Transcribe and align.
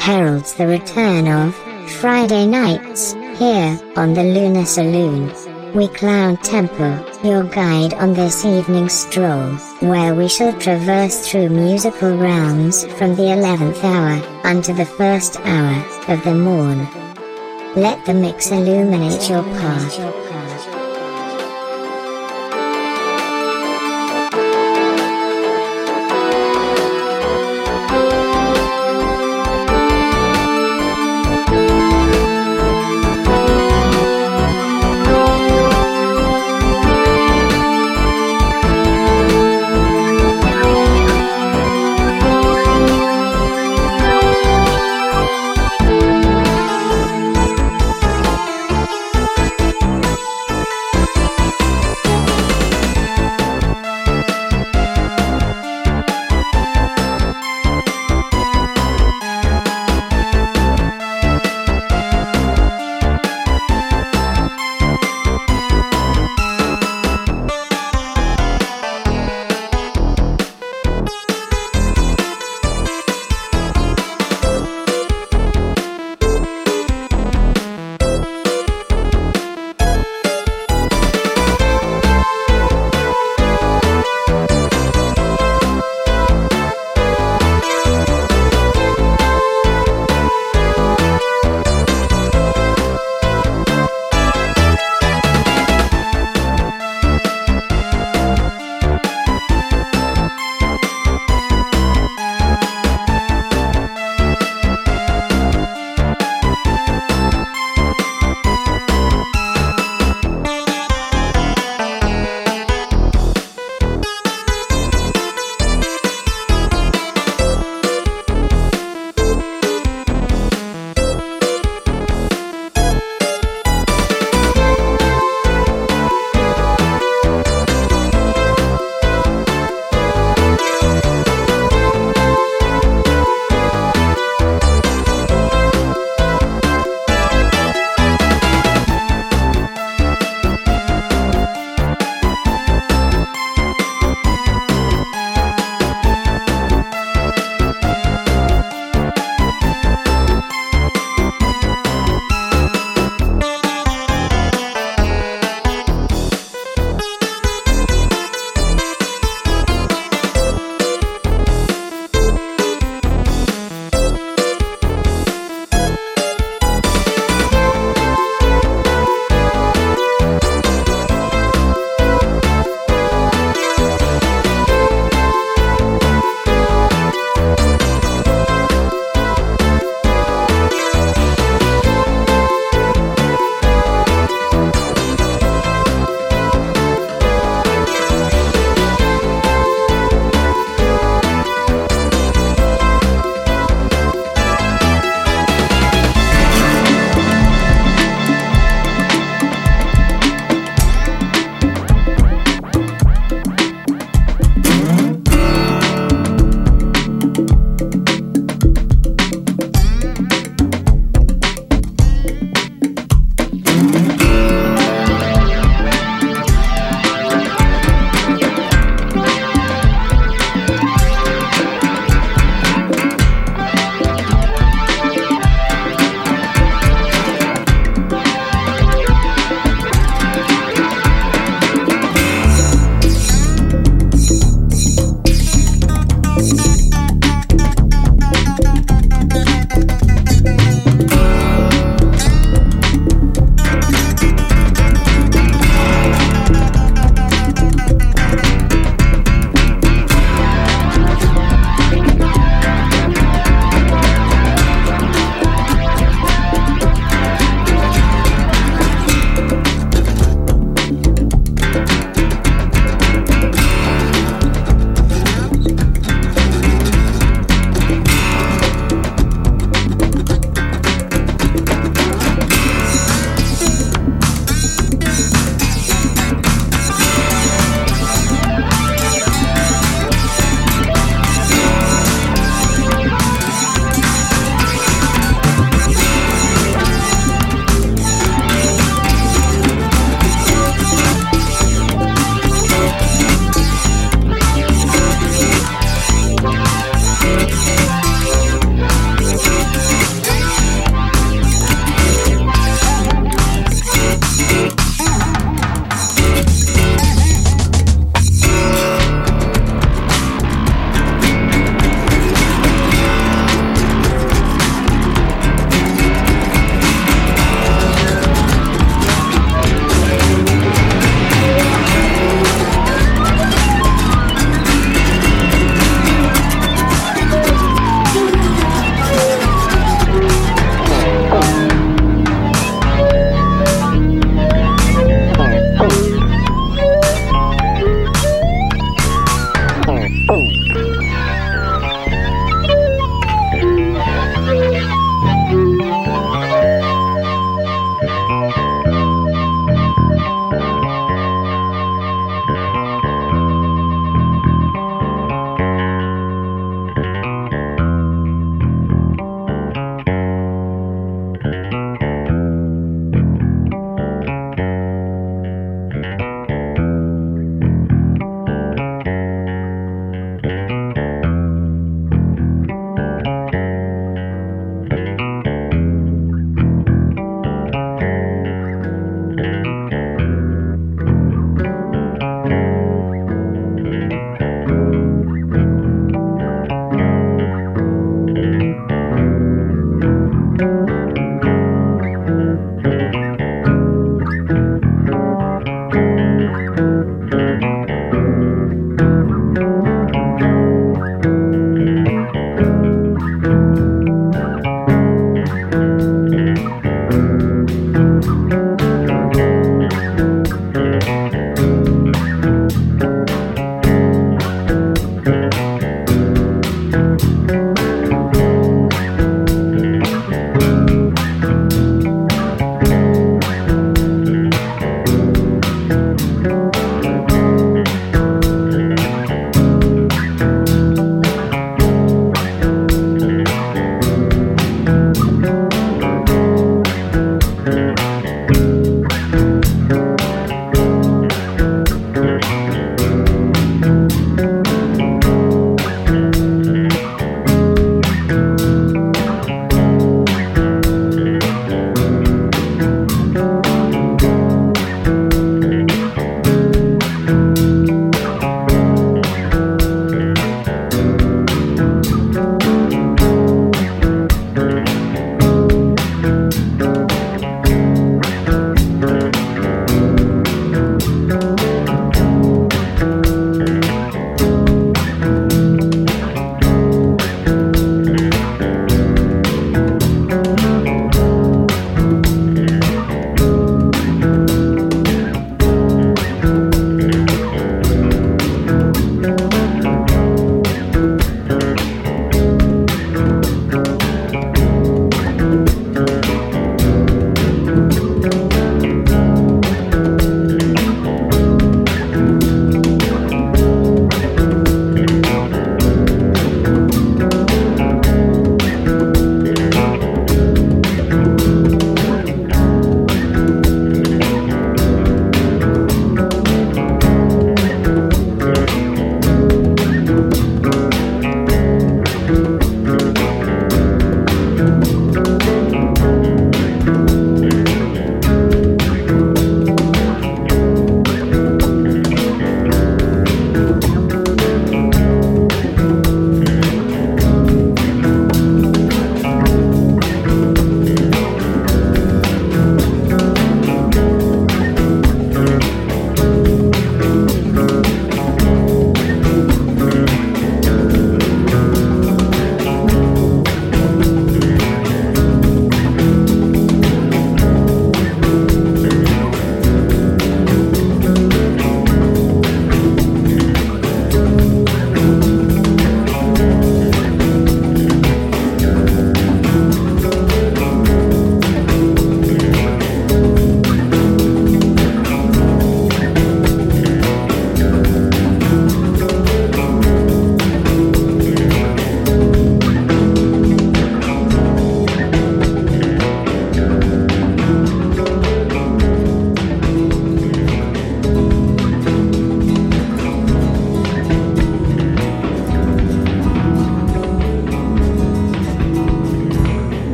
heralds 0.00 0.54
the 0.54 0.68
return 0.68 1.26
of 1.26 1.52
Friday 1.90 2.46
Knights, 2.46 3.14
here 3.40 3.76
on 3.96 4.14
the 4.14 4.22
Lunar 4.22 4.66
Saloon. 4.66 5.32
We 5.74 5.88
Clowntempo, 5.88 7.13
your 7.24 7.44
guide 7.44 7.94
on 7.94 8.12
this 8.12 8.44
evening's 8.44 8.92
stroll, 8.92 9.52
where 9.80 10.14
we 10.14 10.28
shall 10.28 10.52
traverse 10.60 11.26
through 11.26 11.48
musical 11.48 12.16
realms 12.16 12.84
from 12.98 13.16
the 13.16 13.22
11th 13.22 13.82
hour 13.82 14.22
unto 14.44 14.74
the 14.74 14.84
first 14.84 15.40
hour 15.40 15.84
of 16.08 16.22
the 16.24 16.34
morn. 16.34 16.86
Let 17.74 18.04
the 18.04 18.14
mix 18.14 18.50
illuminate 18.50 19.28
your 19.28 19.42
path. 19.42 20.33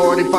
40, 0.00 0.29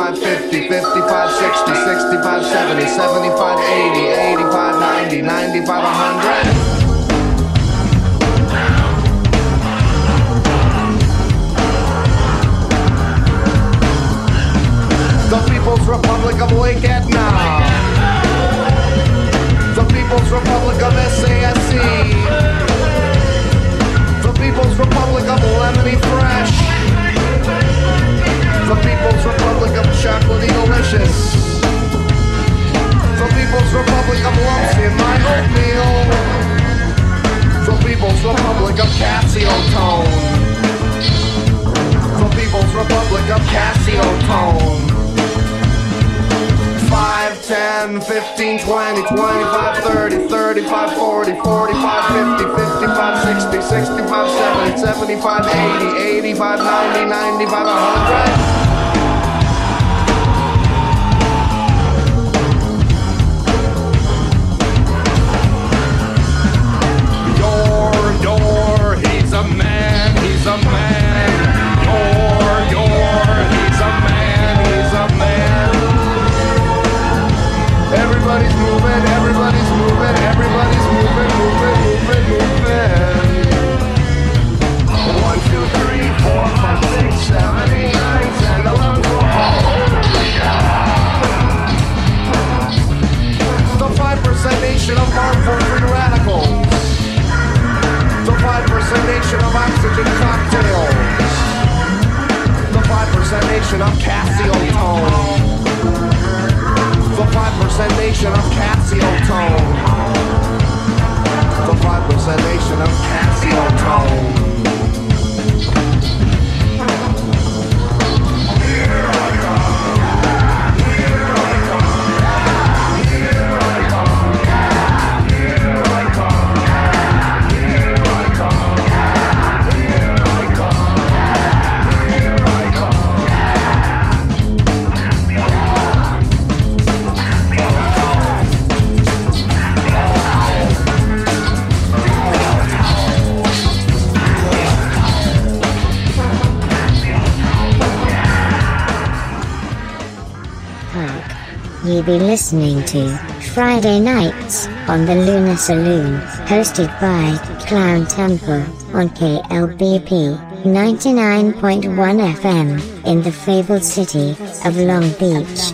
be 152.04 152.18
listening 152.18 152.84
to 152.84 153.16
Friday 153.54 154.00
Knights 154.00 154.66
on 154.88 155.04
the 155.06 155.14
Lunar 155.14 155.56
Saloon, 155.56 156.18
hosted 156.46 156.88
by 157.00 157.36
Clowntempo 157.66 158.64
on 158.94 159.08
KLBP 159.10 160.36
99.1 160.64 162.34
FM 162.34 163.06
in 163.06 163.22
the 163.22 163.30
fabled 163.30 163.84
city 163.84 164.30
of 164.64 164.76
Long 164.76 165.08
Beach. 165.20 165.72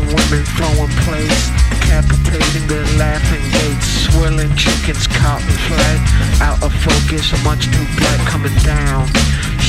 women 0.00 0.44
decapitating 1.80 2.66
laughing 2.98 3.44
gates, 3.52 3.86
swirling 3.86 4.54
chickens. 4.56 5.06
Out 6.40 6.62
of 6.62 6.72
focus, 6.74 7.32
much 7.44 7.64
too 7.66 7.86
black 7.96 8.20
coming 8.28 8.54
down 8.64 9.08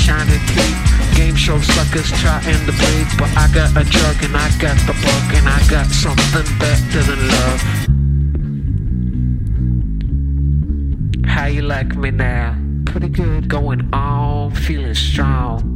shining 0.06 0.46
teeth. 0.54 0.80
Game 1.18 1.36
show 1.36 1.60
suckers 1.60 2.12
trying 2.22 2.62
to 2.70 2.74
breathe, 2.82 3.12
but 3.18 3.30
I 3.36 3.50
got 3.54 3.72
a 3.72 3.84
drug 3.84 4.18
and 4.22 4.38
I 4.38 4.48
got 4.62 4.78
the 4.86 4.94
bug 5.04 5.26
and 5.34 5.48
I 5.50 5.60
got 5.68 5.88
something 5.88 6.48
better 6.62 7.02
than 7.10 7.22
love. 7.36 7.62
How 11.26 11.48
you 11.48 11.64
like 11.64 11.96
me 11.96 12.12
now? 12.12 12.56
Pretty 12.86 13.10
good, 13.10 13.48
going 13.48 13.90
on, 13.94 14.52
feeling 14.52 14.94
strong. 14.94 15.74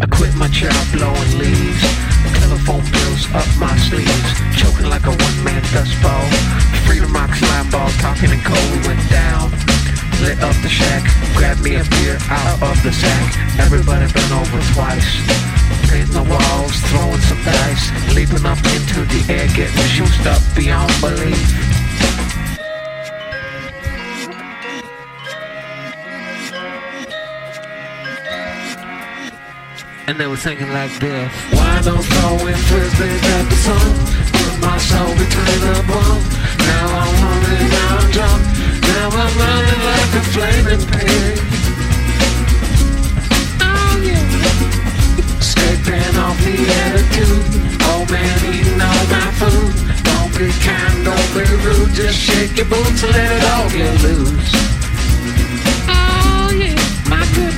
I 0.00 0.06
quit 0.06 0.34
my 0.36 0.48
job 0.48 0.80
blowing 0.92 1.38
leaves. 1.38 1.82
Telephone 2.40 2.84
bills 2.90 3.24
up 3.34 3.48
my 3.60 3.76
sleeves. 3.88 4.30
Choking 4.56 4.88
like 4.88 5.04
a 5.04 5.10
one 5.26 5.38
man 5.44 5.62
dust 5.74 5.94
bowl. 6.02 6.26
Freedom 6.86 7.12
rocks 7.12 7.42
line 7.42 7.70
ball, 7.70 7.90
talking 8.00 8.30
in 8.30 8.40
cold. 8.40 8.68
We 8.72 8.78
went 8.88 9.10
down. 9.10 9.75
Lit 10.22 10.40
up 10.42 10.56
the 10.62 10.68
shack. 10.68 11.02
Grabbed 11.36 11.62
me 11.62 11.76
a 11.76 11.84
beer 11.84 12.16
out 12.30 12.62
of 12.62 12.82
the 12.82 12.92
sack. 12.92 13.36
Everybody 13.58 14.10
been 14.12 14.32
over 14.32 14.60
twice. 14.72 15.10
Painting 15.90 16.14
the 16.14 16.24
walls, 16.24 16.74
throwing 16.88 17.20
some 17.20 17.42
dice. 17.44 18.14
Leaping 18.14 18.46
up 18.46 18.58
into 18.72 19.04
the 19.12 19.20
air, 19.28 19.46
getting 19.54 19.86
juiced 19.92 20.26
up 20.26 20.40
beyond 20.54 20.92
belief. 21.00 21.76
And 30.08 30.20
they 30.20 30.28
were 30.28 30.36
thinking 30.36 30.70
like 30.72 30.96
this 31.00 31.32
Why 31.50 31.82
don't 31.82 32.00
throw 32.00 32.38
in 32.46 32.54
frisbees 32.54 33.24
at 33.24 33.50
the 33.50 33.56
sun 33.56 33.90
Put 34.32 34.60
my 34.60 34.78
soul 34.78 35.12
between 35.18 35.60
the 35.66 35.82
bone 35.88 36.22
Now 36.62 36.86
I'm 37.02 37.24
running, 37.24 37.72
I'm 37.74 38.10
drunk 38.12 38.55
Now 38.96 39.08
I'm 39.10 39.32
running 39.42 39.82
like 39.92 40.12
a 40.20 40.22
flaming 40.32 40.84
pig 40.92 41.36
Oh 43.60 43.94
yeah 44.08 44.24
off 46.24 46.38
the 46.44 46.56
attitude 46.82 47.66
man 48.10 48.38
eating 48.54 48.80
all 48.80 49.04
my 49.12 49.28
food 49.40 49.72
Don't 50.08 50.32
be 50.38 50.48
kind, 50.64 51.04
don't 51.04 51.30
be 51.34 51.44
rude 51.64 51.92
Just 51.94 52.18
shake 52.18 52.56
your 52.56 52.66
boots 52.66 53.02
and 53.02 53.12
let 53.12 53.32
it 53.32 53.44
all 53.52 53.68
get 53.70 54.02
loose. 54.02 54.52
Oh 55.88 56.50
yeah, 56.54 56.74
my 57.08 57.24
goodness 57.34 57.55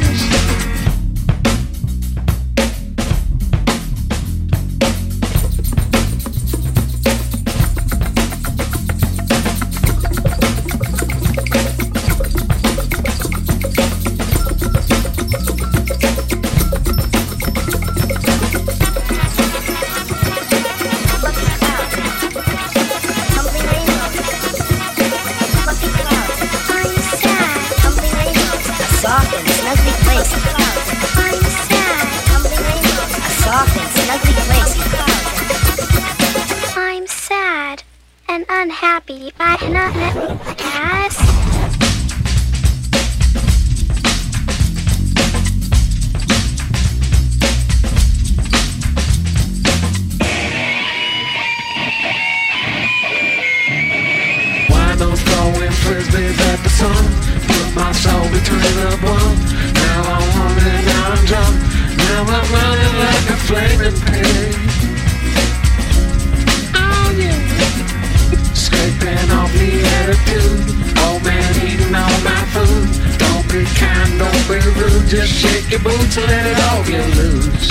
Just 75.19 75.35
shake 75.35 75.69
your 75.69 75.81
boots 75.81 76.17
and 76.17 76.26
let 76.28 76.47
it 76.47 76.57
all 76.71 76.85
get 76.85 77.04
loose. 77.17 77.69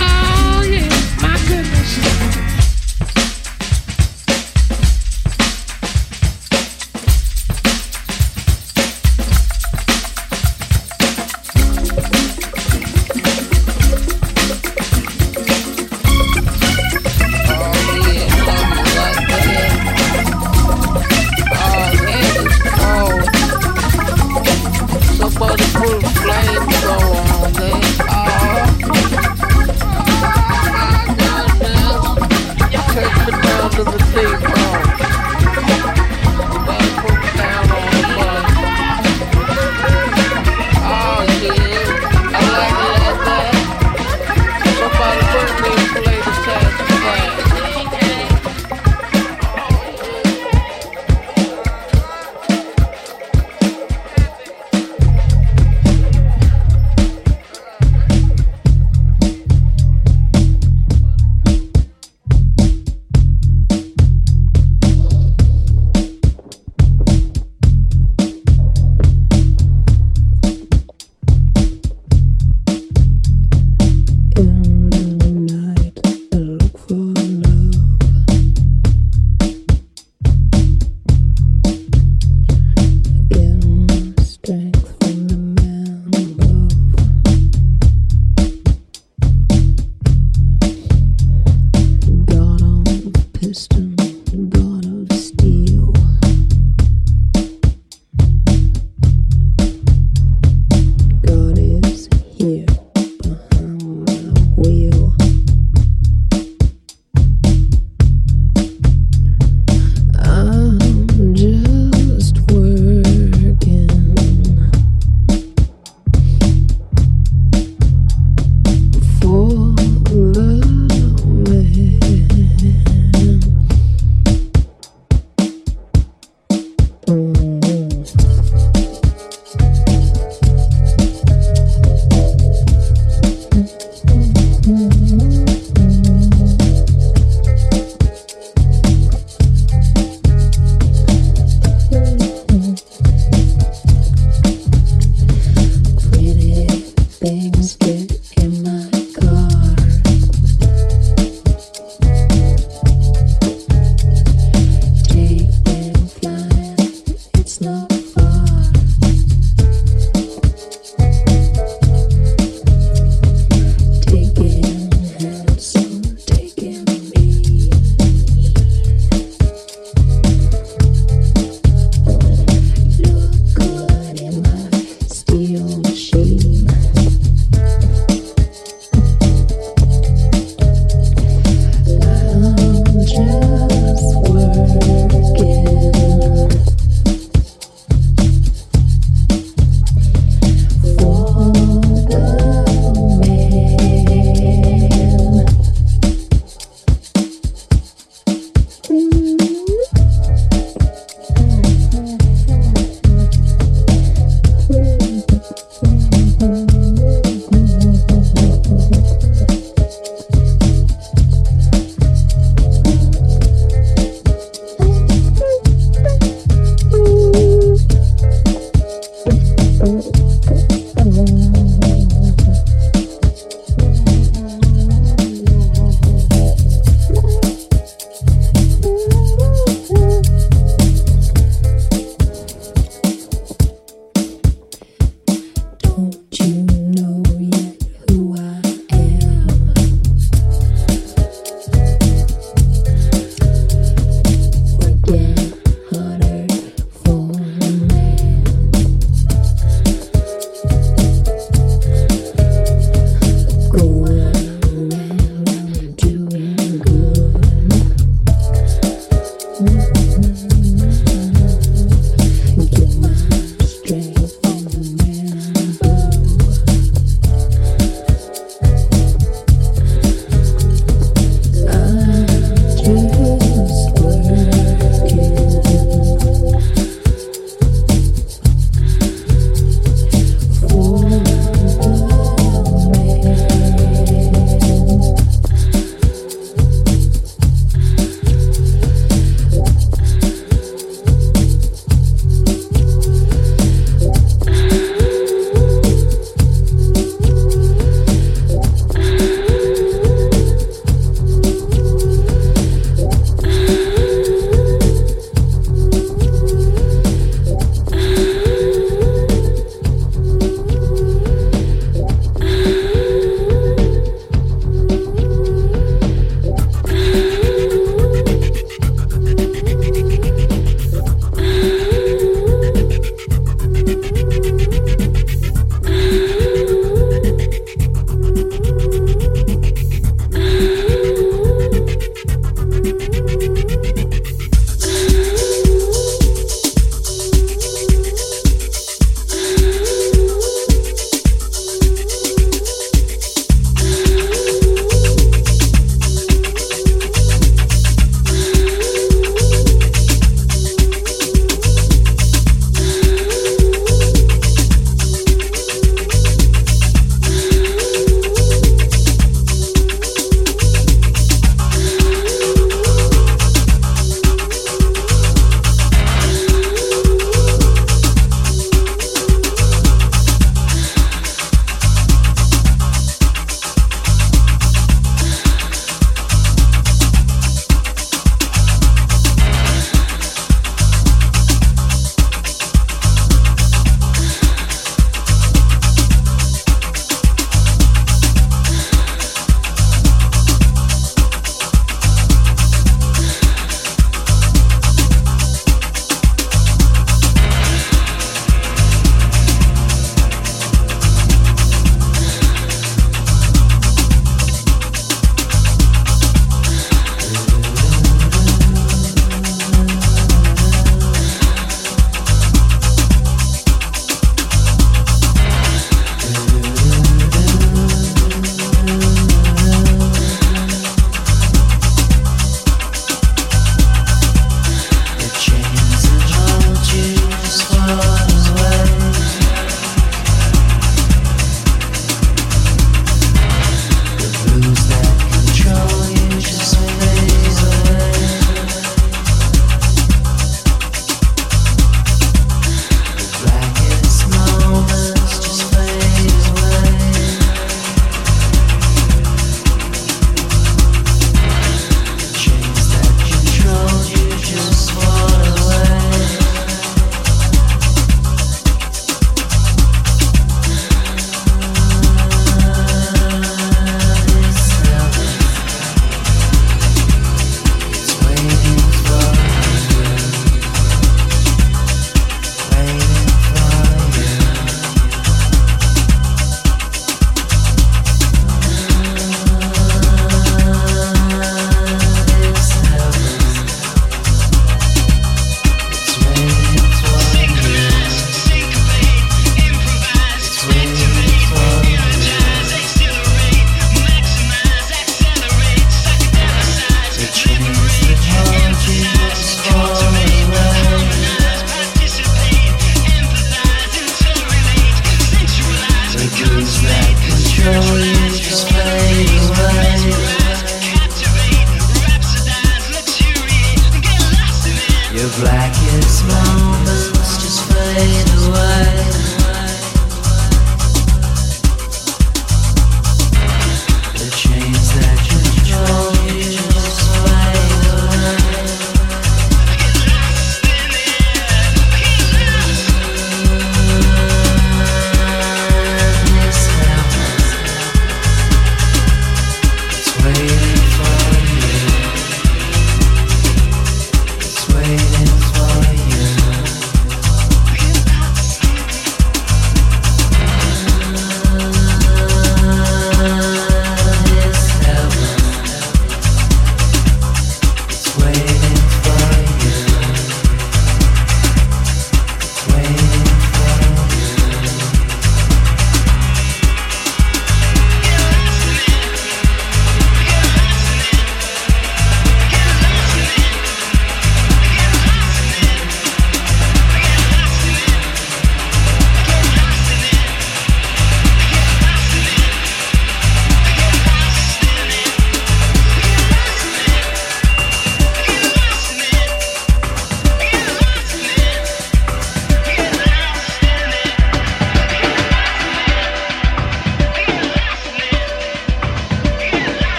Oh 0.00 0.64
yeah, 0.66 0.88
my 1.20 1.36
goodness. 1.46 2.45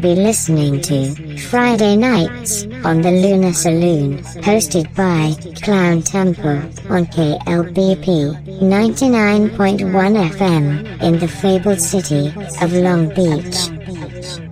Be 0.00 0.14
listening 0.14 0.80
to 0.82 1.36
Friday 1.36 1.94
Knights 1.94 2.64
on 2.84 3.02
the 3.02 3.10
Lunar 3.10 3.52
Saloon, 3.52 4.18
hosted 4.40 4.84
by 4.94 5.32
Clowntempo 5.60 6.90
on 6.90 7.04
KLBP 7.04 8.60
99.1 8.60 10.30
FM 10.30 11.02
in 11.02 11.18
the 11.18 11.28
fabled 11.28 11.80
city 11.80 12.28
of 12.62 12.72
Long 12.72 13.08
Beach. 13.10 14.49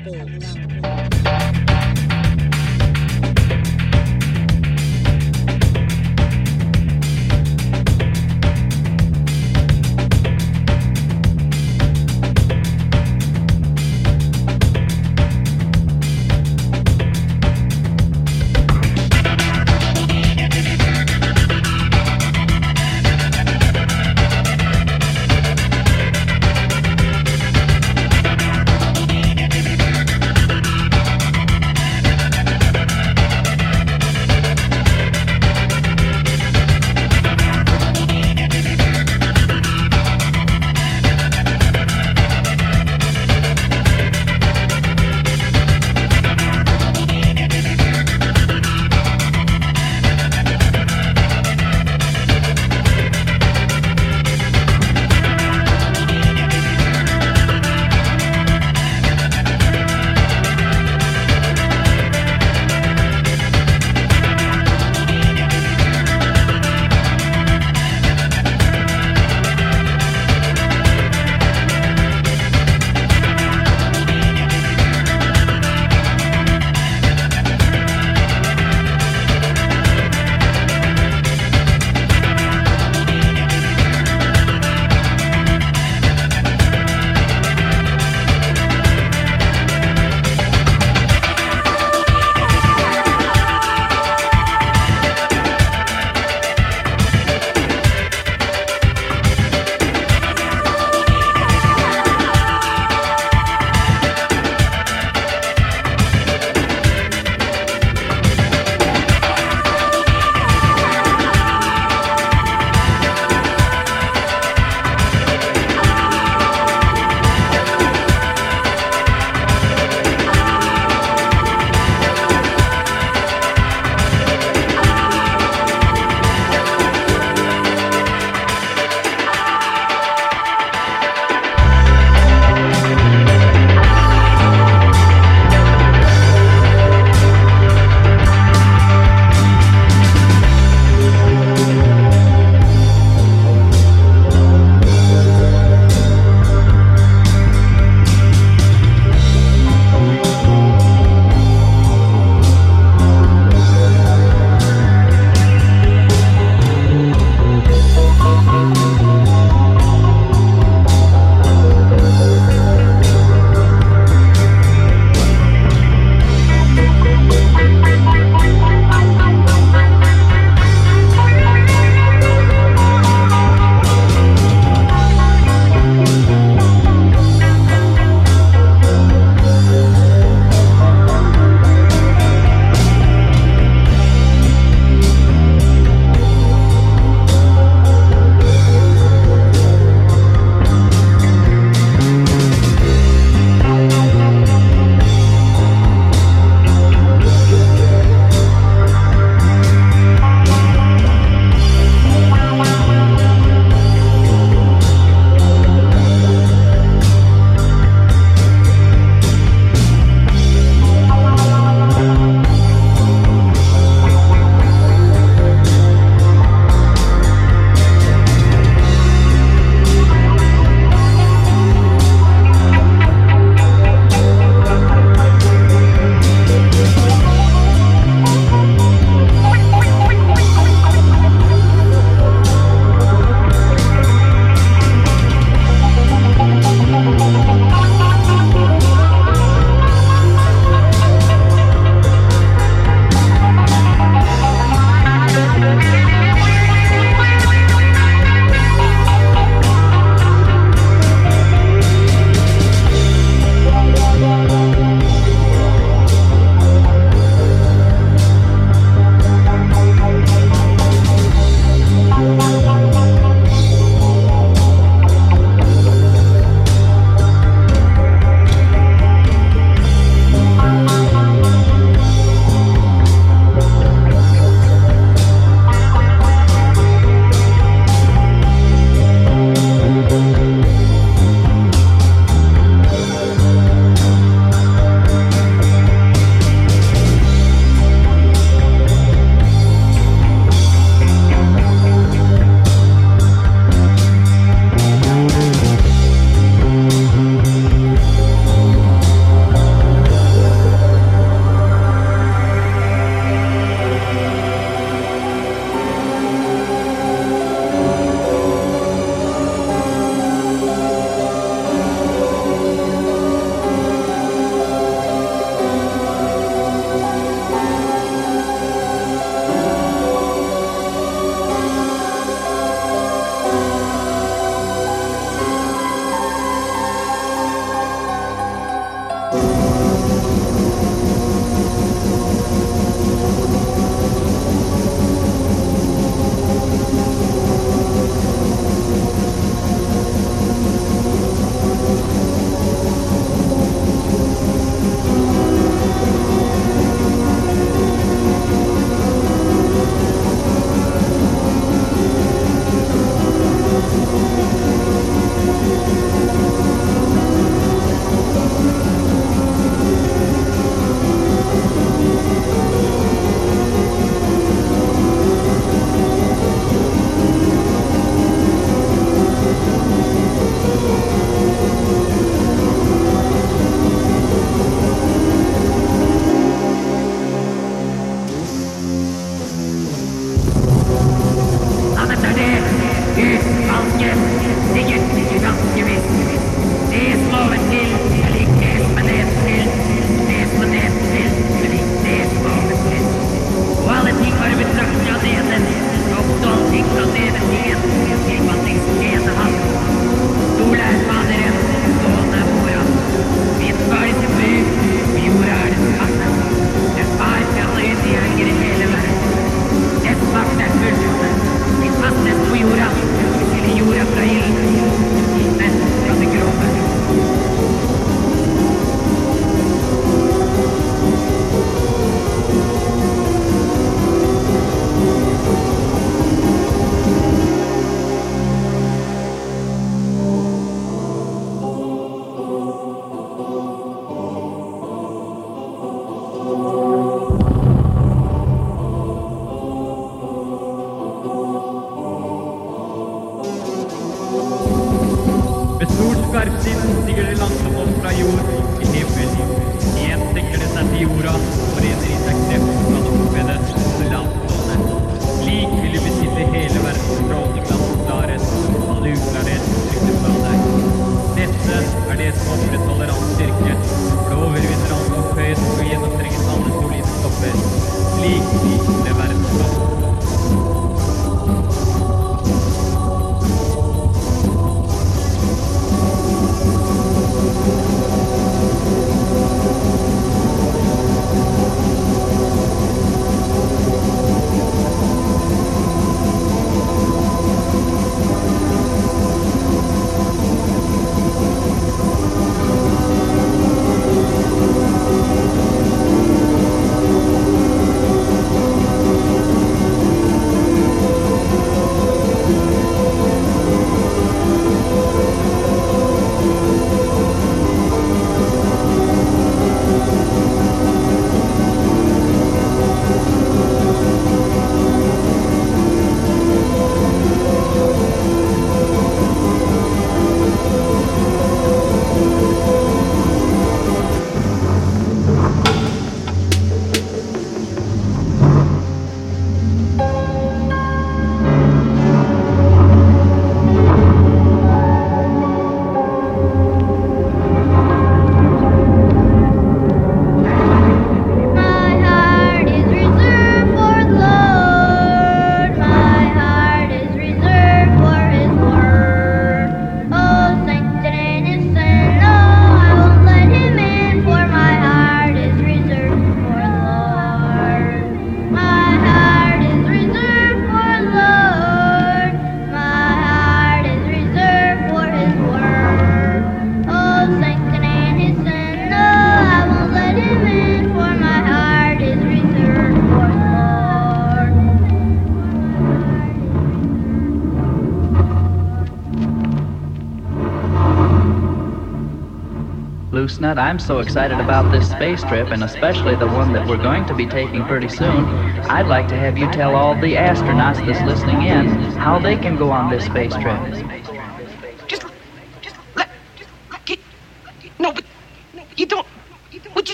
Nut, 583.41 583.57
I'm 583.57 583.79
so 583.79 584.01
excited 584.01 584.41
about 584.41 584.73
this 584.73 584.91
space 584.91 585.23
trip, 585.23 585.53
and 585.53 585.63
especially 585.63 586.17
the 586.17 586.27
one 586.27 586.53
that 586.55 586.67
we're 586.67 586.77
going 586.77 587.07
to 587.07 587.15
be 587.15 587.25
taking 587.25 587.65
pretty 587.67 587.89
soon. 587.89 588.25
I'd 588.69 588.89
like 588.89 589.07
to 589.09 589.17
have 589.17 589.39
you 589.39 589.49
tell 589.53 589.77
all 589.77 589.95
the 589.95 590.15
astronauts 590.15 590.85
that's 590.85 591.01
listening 591.03 591.43
in 591.43 591.69
how 591.97 592.19
they 592.19 592.37
can 592.37 592.57
go 592.57 592.73
on 592.73 592.91
this 592.91 593.05
space 593.05 593.35
trip. 593.37 593.98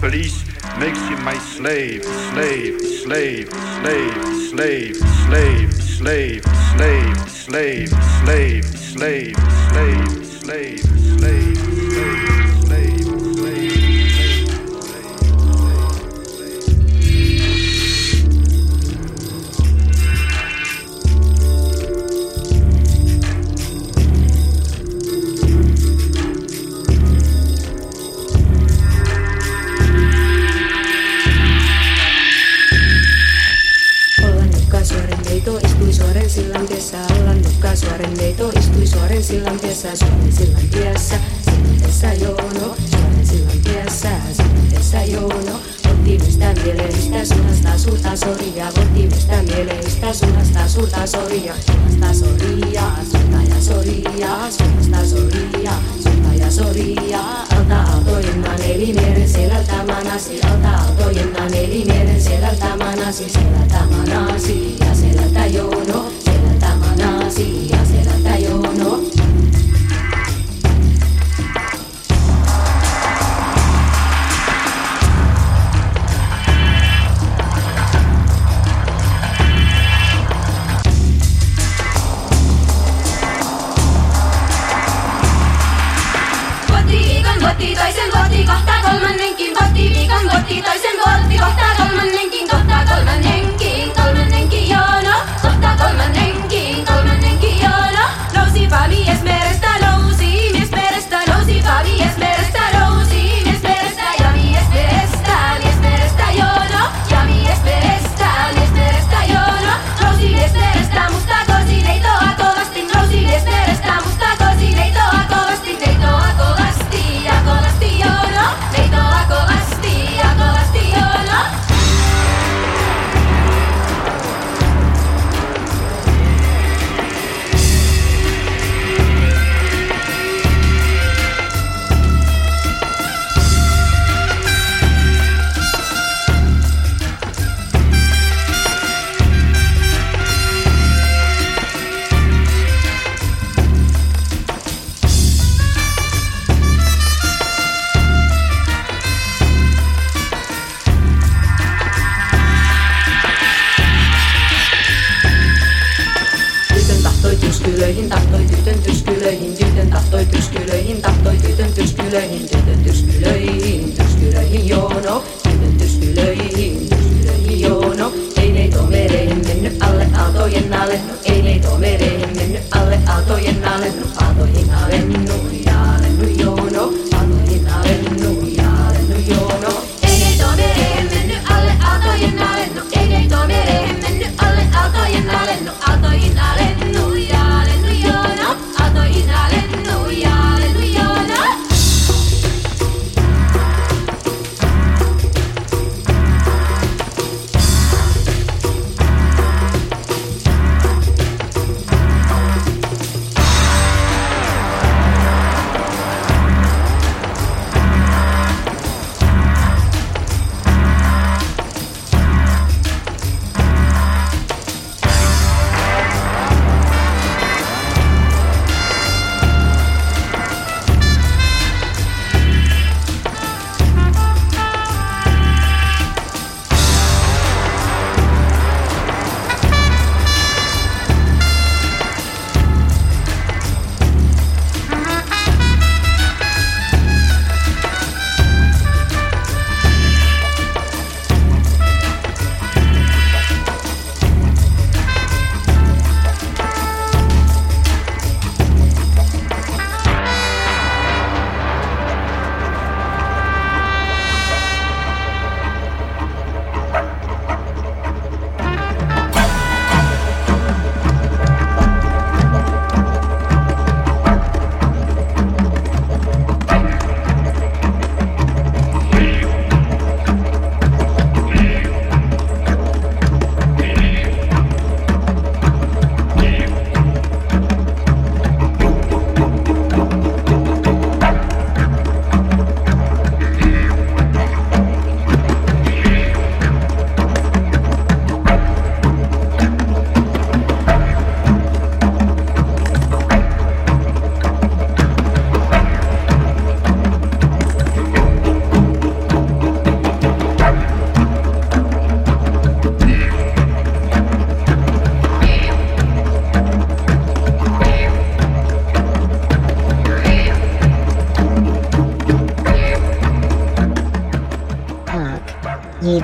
Police 0.00 0.44
makes 0.78 1.00
him 1.08 1.22
my 1.24 1.36
slave, 1.38 2.04
slave, 2.04 2.80
slave, 2.80 3.48
slave, 3.50 4.16
slave, 4.50 4.96
slave, 4.96 5.72
slave, 5.74 6.44
slave, 6.44 7.28
slave, 7.28 7.88
slave, 7.88 8.64
slave, 8.64 9.36
slave, 9.68 10.25
Nukkasuoren 37.76 38.14
neito 38.14 38.48
istui 38.58 38.86
suoren 38.86 39.24
sillan 39.24 39.60
tiessä. 39.60 39.96
Suoren 39.96 40.32
sillan 40.32 40.68
tiessä, 40.70 41.14
tiessä 41.78 42.12
Joono. 42.12 42.76
Suoren 42.90 43.26
sillan 43.26 43.58
tiessä, 43.64 44.08
tiessä 44.70 45.02
Joono. 45.02 45.60
Otti 45.90 46.18
mistä 46.24 46.54
mieleistä 46.64 47.24
suunnasta 47.24 47.78
suurta 47.78 48.16
soria. 48.16 48.68
Otti 48.68 49.08
mistä 49.14 49.42
mieleistä 49.42 50.12
suunnasta 50.12 50.68
suurta 50.68 51.06
soria. 51.06 51.54
Suunnasta 51.66 52.14
soria, 52.14 52.82
suurta 53.10 53.42
ja 53.48 53.60
soria. 53.60 54.50
Suunnasta 54.50 55.06
soria, 55.06 55.72
suurta 56.02 56.34
ja 56.38 56.50
soria. 56.50 57.20
Alta 57.56 57.82
autojennan 57.92 58.62
eli 58.62 58.92
mielen 58.92 59.28
selältä 59.28 59.84
manasi. 59.86 60.40
Alta 60.42 60.68
autojennan 60.88 61.54
eli 61.54 61.84
mielen 61.84 62.22
selältä 62.22 62.76
manasi. 62.76 63.28
Selältä 63.28 63.82
manasi 63.90 64.76
ja 64.80 64.94
selältä 64.94 65.46
Joono. 65.46 66.25
see. 67.36 67.85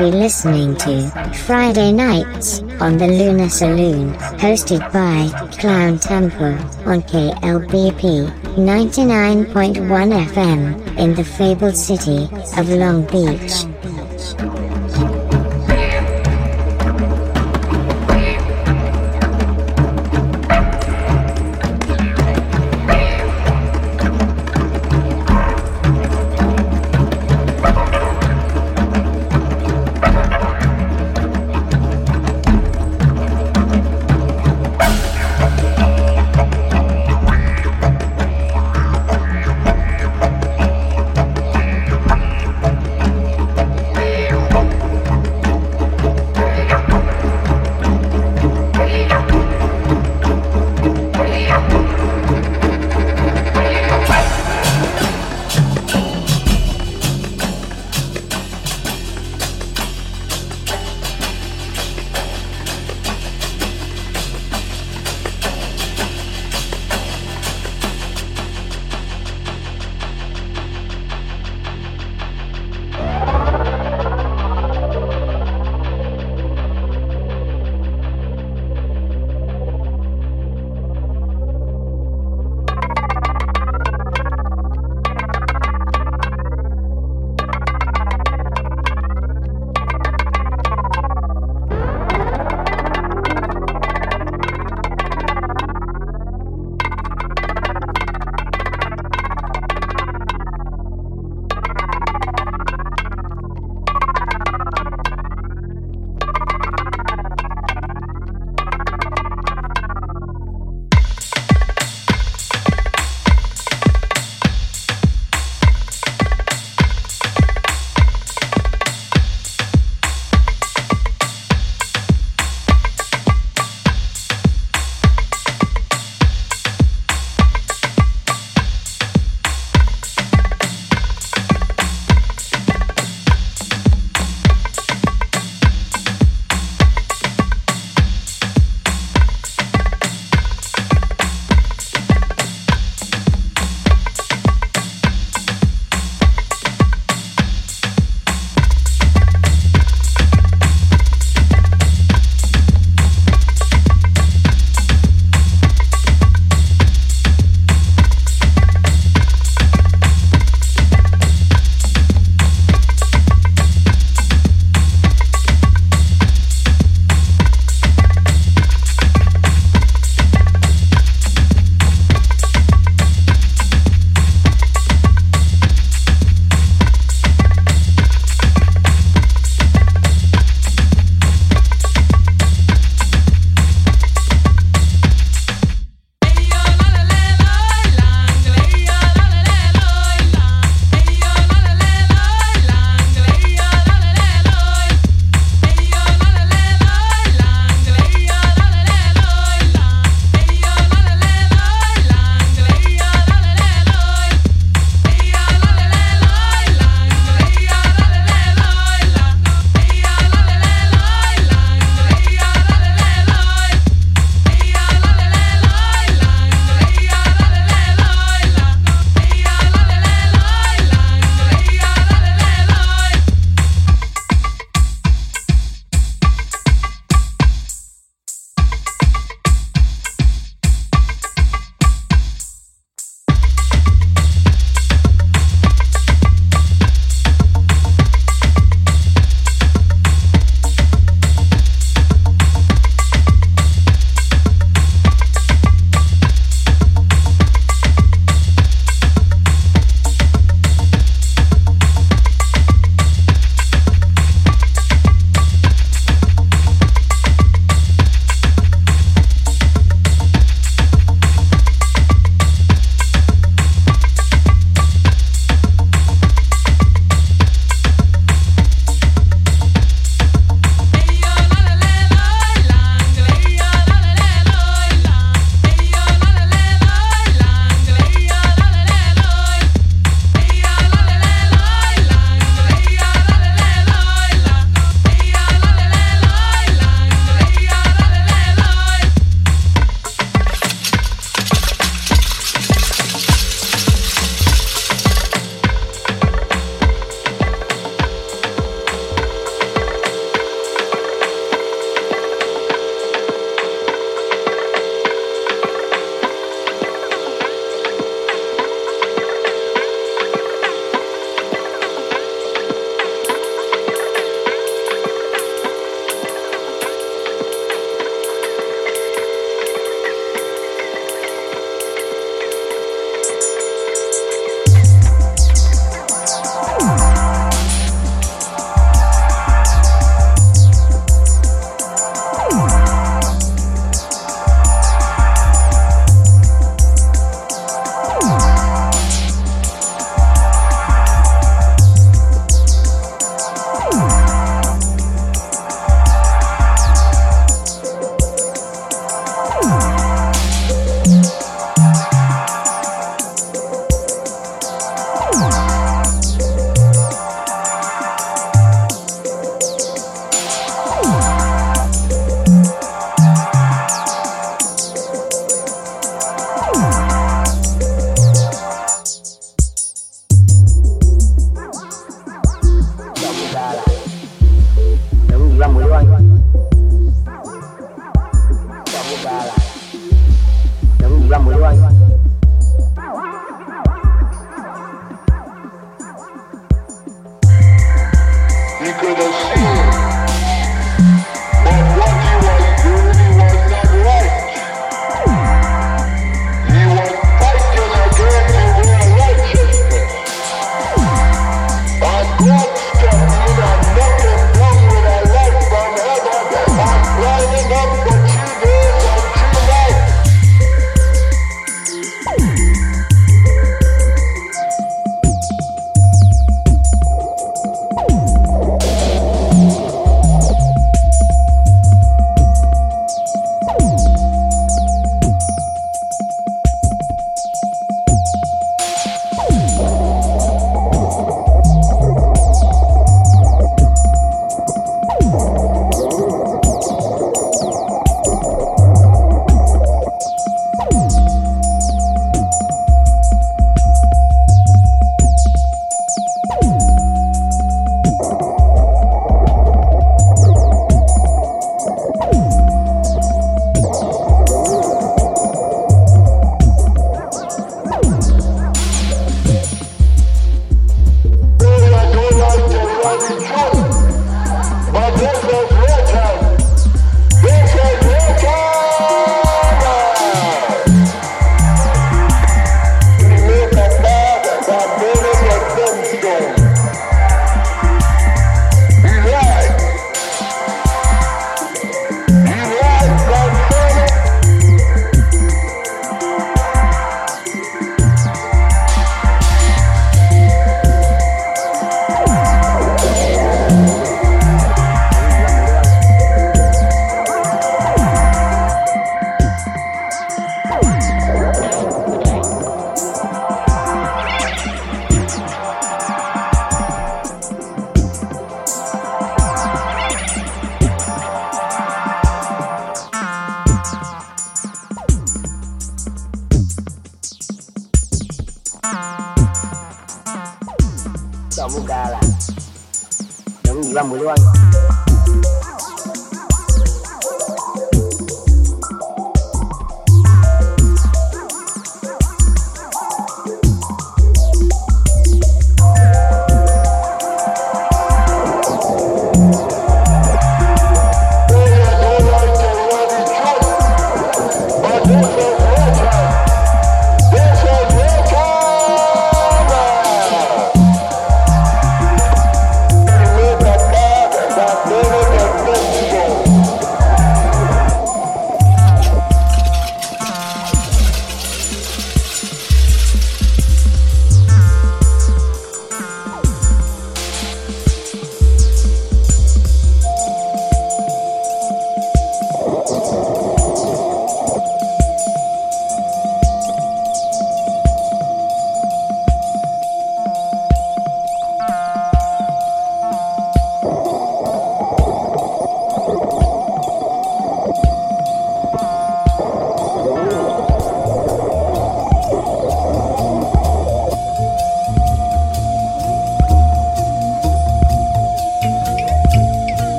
be 0.00 0.10
listening 0.10 0.74
to 0.76 1.10
Friday 1.44 1.92
Knights 1.92 2.62
on 2.80 2.96
the 2.96 3.06
Lunar 3.06 3.50
Saloon, 3.50 4.14
hosted 4.40 4.80
by 4.94 5.28
Clowntempo 5.58 6.56
on 6.86 7.02
KLBP 7.02 8.30
99.1 8.56 10.26
FM 10.28 10.98
in 10.98 11.14
the 11.14 11.22
fabled 11.22 11.76
city 11.76 12.30
of 12.56 12.70
Long 12.70 13.04
Beach. 13.12 13.69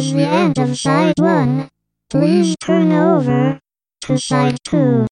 Is 0.00 0.14
the 0.14 0.26
end 0.26 0.56
of 0.56 0.78
side 0.78 1.12
1. 1.18 1.68
Please 2.08 2.56
turn 2.58 2.90
over 2.90 3.60
to 4.00 4.18
side 4.18 4.56
2. 4.64 5.06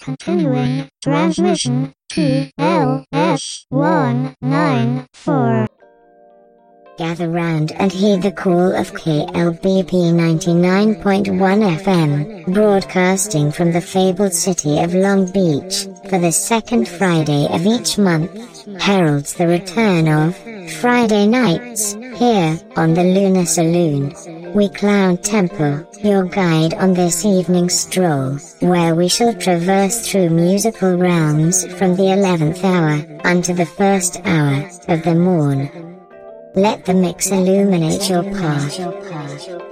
Continuing 0.00 0.88
transmission 1.02 1.94
TLS 2.08 3.66
194. 3.70 5.66
Gather 6.96 7.28
round 7.28 7.72
and 7.72 7.90
heed 7.90 8.22
the 8.22 8.30
call 8.30 8.72
of 8.76 8.92
KLBP 8.92 9.90
99.1 9.90 11.78
FM, 11.82 12.54
broadcasting 12.54 13.50
from 13.50 13.72
the 13.72 13.80
fabled 13.80 14.32
city 14.32 14.78
of 14.78 14.94
Long 14.94 15.26
Beach, 15.32 15.88
for 16.08 16.20
the 16.20 16.30
second 16.30 16.86
Friday 16.86 17.48
of 17.50 17.66
each 17.66 17.98
month, 17.98 18.30
heralds 18.80 19.34
the 19.34 19.48
return 19.48 20.06
of 20.06 20.36
Friday 20.74 21.26
Knights, 21.26 21.96
here, 22.22 22.60
on 22.76 22.94
the 22.94 23.02
Lunar 23.02 23.44
Saloon. 23.44 24.14
We 24.54 24.68
Clowntempo, 24.68 25.70
your 26.04 26.24
guide 26.24 26.74
on 26.74 26.94
this 26.94 27.24
evening 27.24 27.68
stroll, 27.68 28.38
where 28.60 28.94
we 28.94 29.08
shall 29.08 29.34
traverse 29.34 30.06
through 30.06 30.30
musical 30.30 30.96
realms 30.96 31.64
from 31.78 31.96
the 31.96 32.10
11th 32.18 32.62
hour 32.62 32.94
unto 33.24 33.52
the 33.54 33.66
first 33.66 34.20
hour 34.24 34.70
of 34.86 35.02
the 35.02 35.16
morn. 35.16 35.62
Let 36.54 36.84
the 36.84 36.94
mix 36.94 37.28
illuminate 37.28 38.08
your 38.08 38.22
path. 38.22 39.71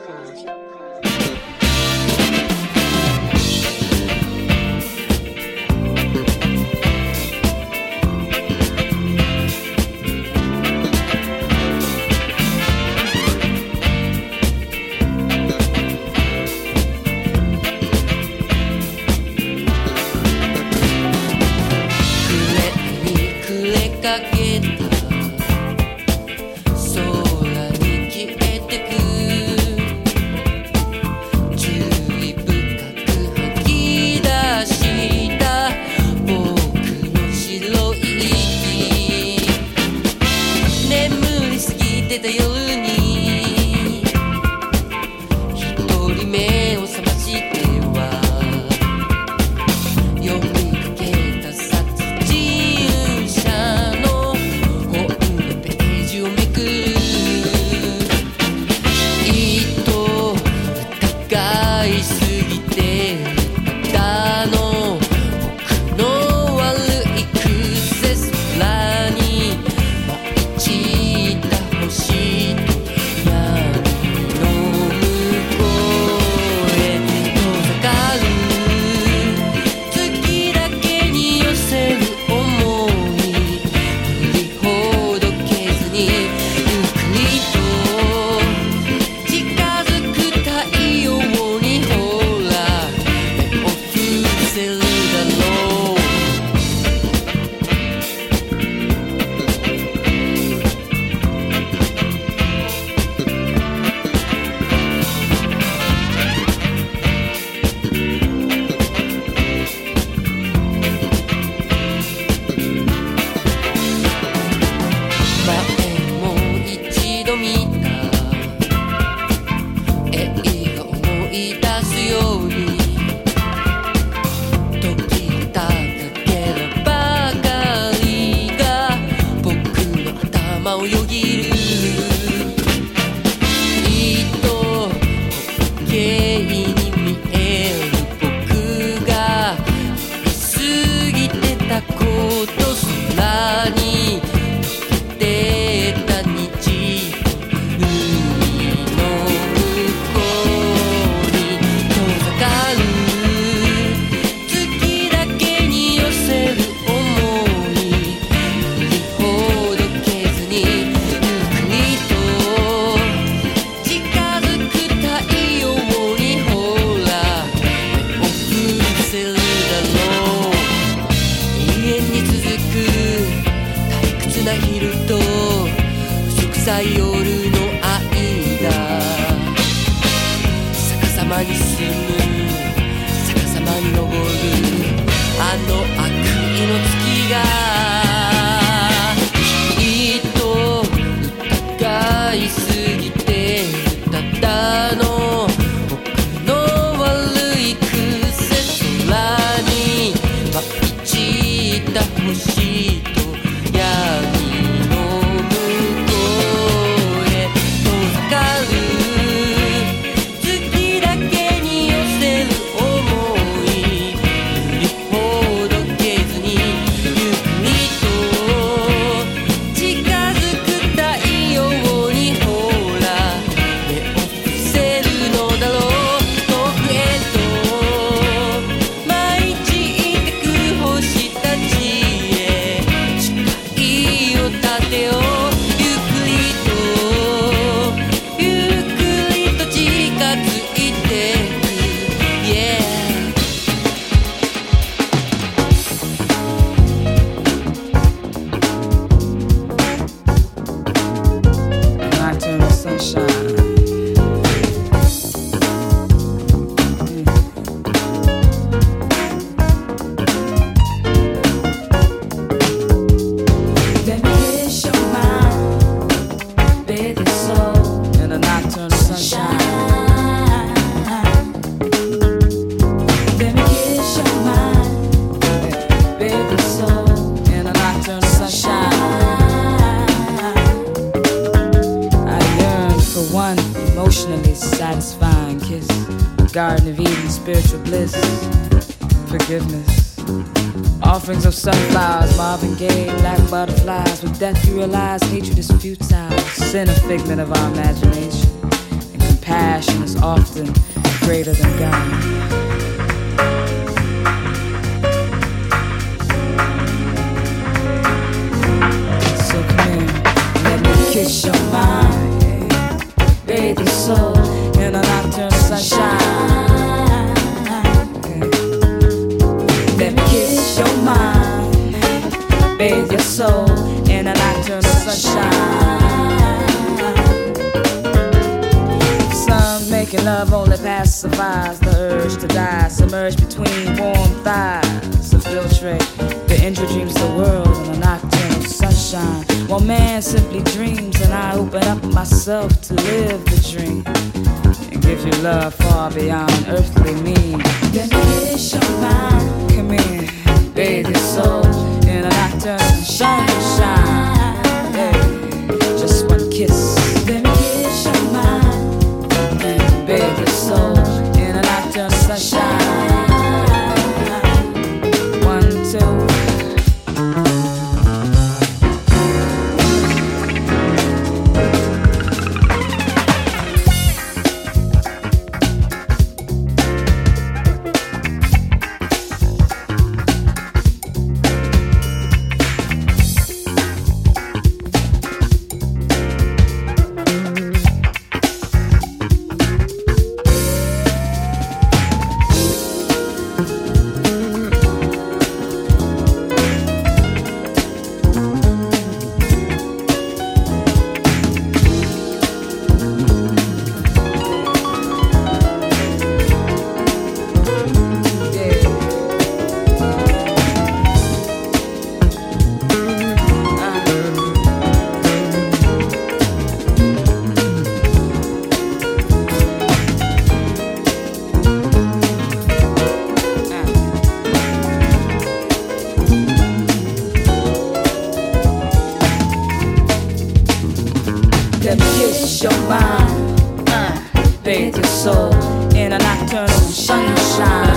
Your 432.62 432.72
mind, 432.90 433.88
uh, 433.88 434.20
bathe 434.62 434.94
your 434.94 435.04
soul 435.06 435.54
in 435.94 436.12
a 436.12 436.18
nocturnal 436.18 436.68
sunshine. 436.68 437.88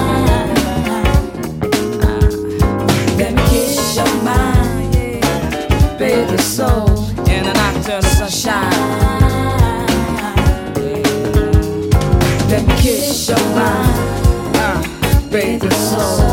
Uh, 2.00 2.22
let 3.18 3.34
me 3.34 3.42
kiss 3.50 3.98
your 3.98 4.24
mind, 4.24 5.22
bathe 6.00 6.30
your 6.30 6.38
soul 6.38 7.10
in 7.28 7.44
sunshine. 8.04 8.72
Let 12.50 12.66
me 12.66 12.74
kiss 12.78 13.28
your 13.28 13.40
mind, 13.40 14.56
uh, 14.56 15.30
bathe 15.30 15.64
your 15.64 15.72
soul. 15.72 16.33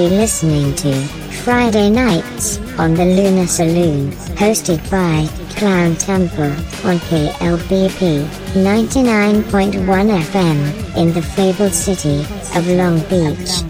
be 0.00 0.08
listening 0.08 0.74
to 0.76 0.94
Friday 1.44 1.90
Knights 1.90 2.58
on 2.78 2.94
the 2.94 3.04
Lunar 3.04 3.46
Saloon, 3.46 4.10
hosted 4.40 4.78
by 4.90 5.26
Clowntempo 5.56 6.48
on 6.86 6.96
KLBP 7.00 8.24
99.1 8.54 10.22
FM 10.22 10.96
in 10.96 11.12
the 11.12 11.20
fabled 11.20 11.74
city 11.74 12.20
of 12.56 12.66
Long 12.66 13.00
Beach. 13.10 13.69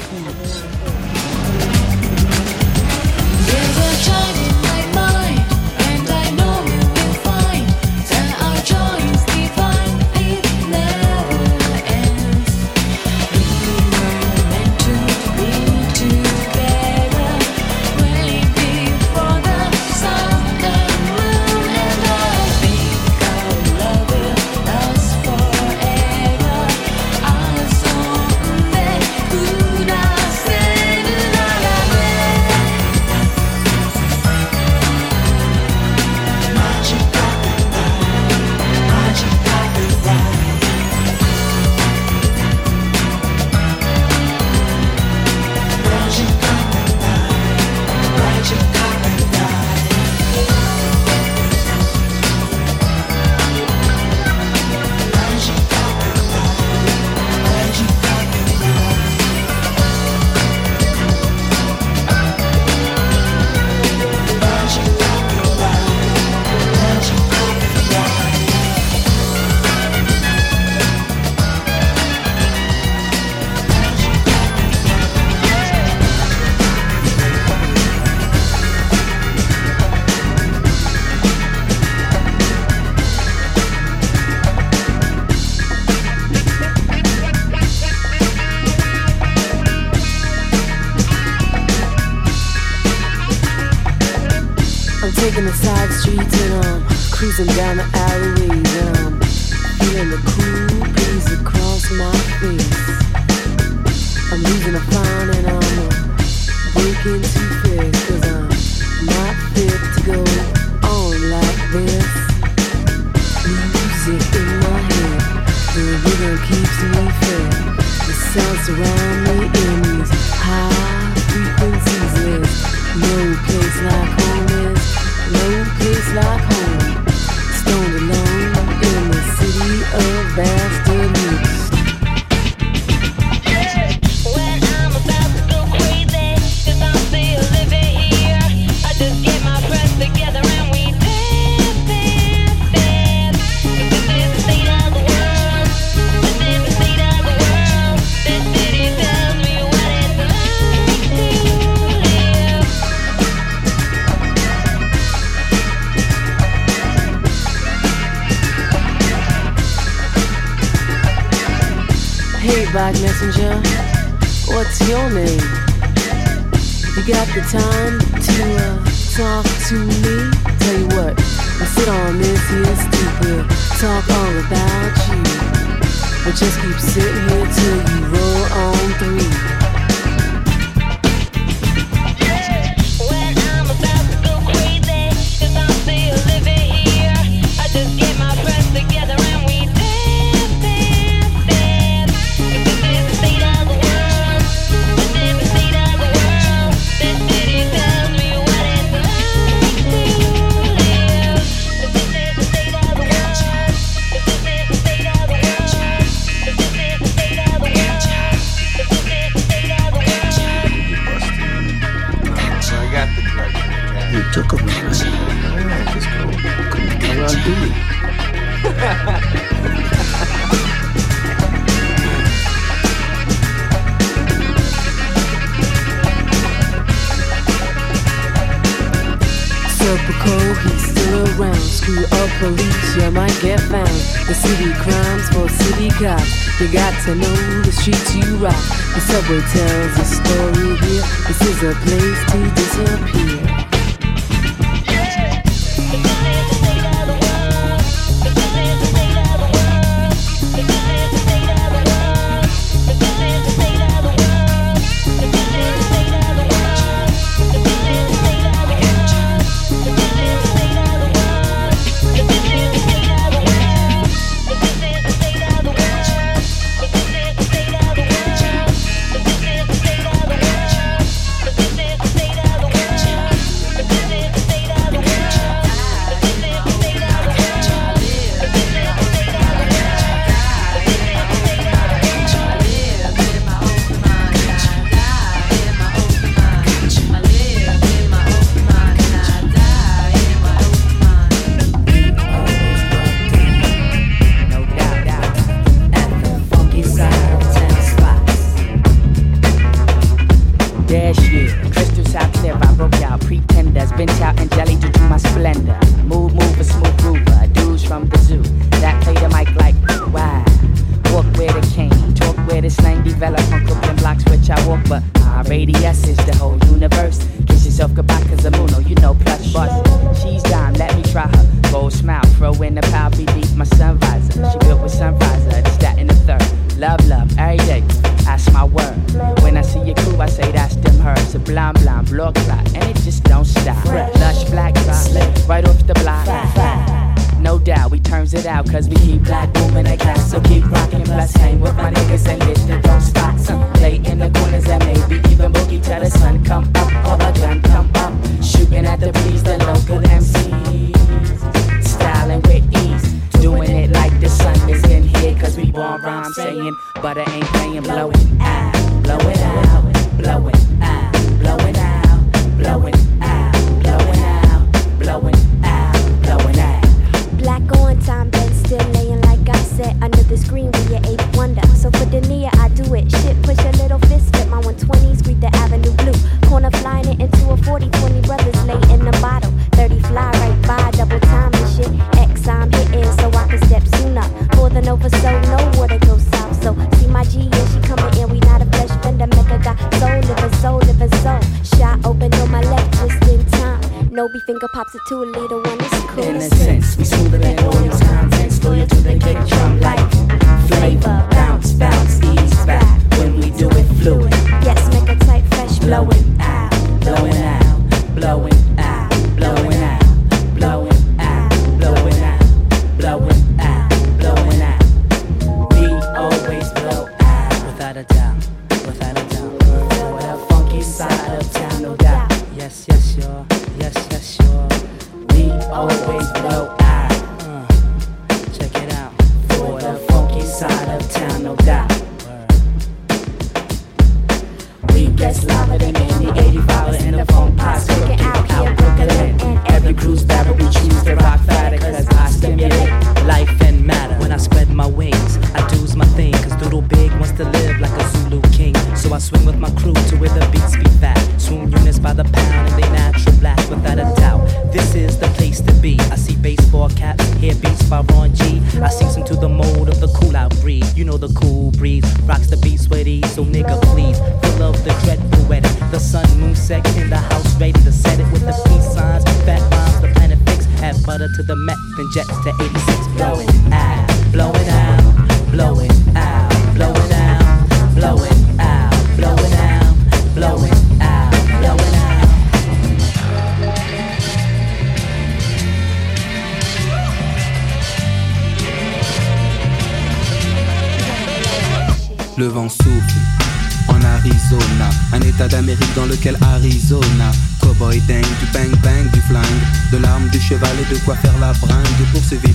typical, 230.11 230.55
he's 230.55 230.91
still 230.91 231.41
around. 231.41 231.57
Screw 231.57 232.05
up 232.05 232.31
police, 232.39 232.97
you 232.97 233.11
might 233.11 233.37
get 233.41 233.61
found. 233.61 233.89
The 234.27 234.35
city 234.35 234.73
crimes 234.75 235.29
for 235.31 235.49
city 235.49 235.91
cops. 235.91 236.61
You 236.61 236.73
got 236.73 236.93
to 237.05 237.15
know 237.15 237.63
the 237.63 237.73
streets 237.73 238.15
you 238.15 238.37
rock. 238.37 238.55
The 238.95 239.01
subway 239.01 239.41
tells 239.41 239.99
a 239.99 240.05
story 240.05 240.77
here. 240.77 241.05
This 241.29 241.41
is 241.43 241.63
a 241.63 241.75
place 241.85 242.21
to 242.33 242.51
disappear. 242.55 243.60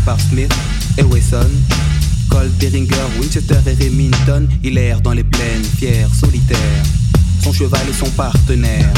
Par 0.05 0.19
Smith 0.21 0.53
et 0.97 1.03
Wesson. 1.03 1.49
Colt, 2.29 2.51
Beringer, 2.59 3.07
Winchester 3.19 3.57
et 3.65 3.83
Remington, 3.83 4.47
il 4.63 4.77
erre 4.77 5.01
dans 5.01 5.13
les 5.13 5.23
plaines, 5.23 5.63
fier, 5.77 6.07
solitaire. 6.13 6.83
Son 7.43 7.51
cheval 7.51 7.81
est 7.89 7.93
son 7.93 8.09
partenaire. 8.11 8.89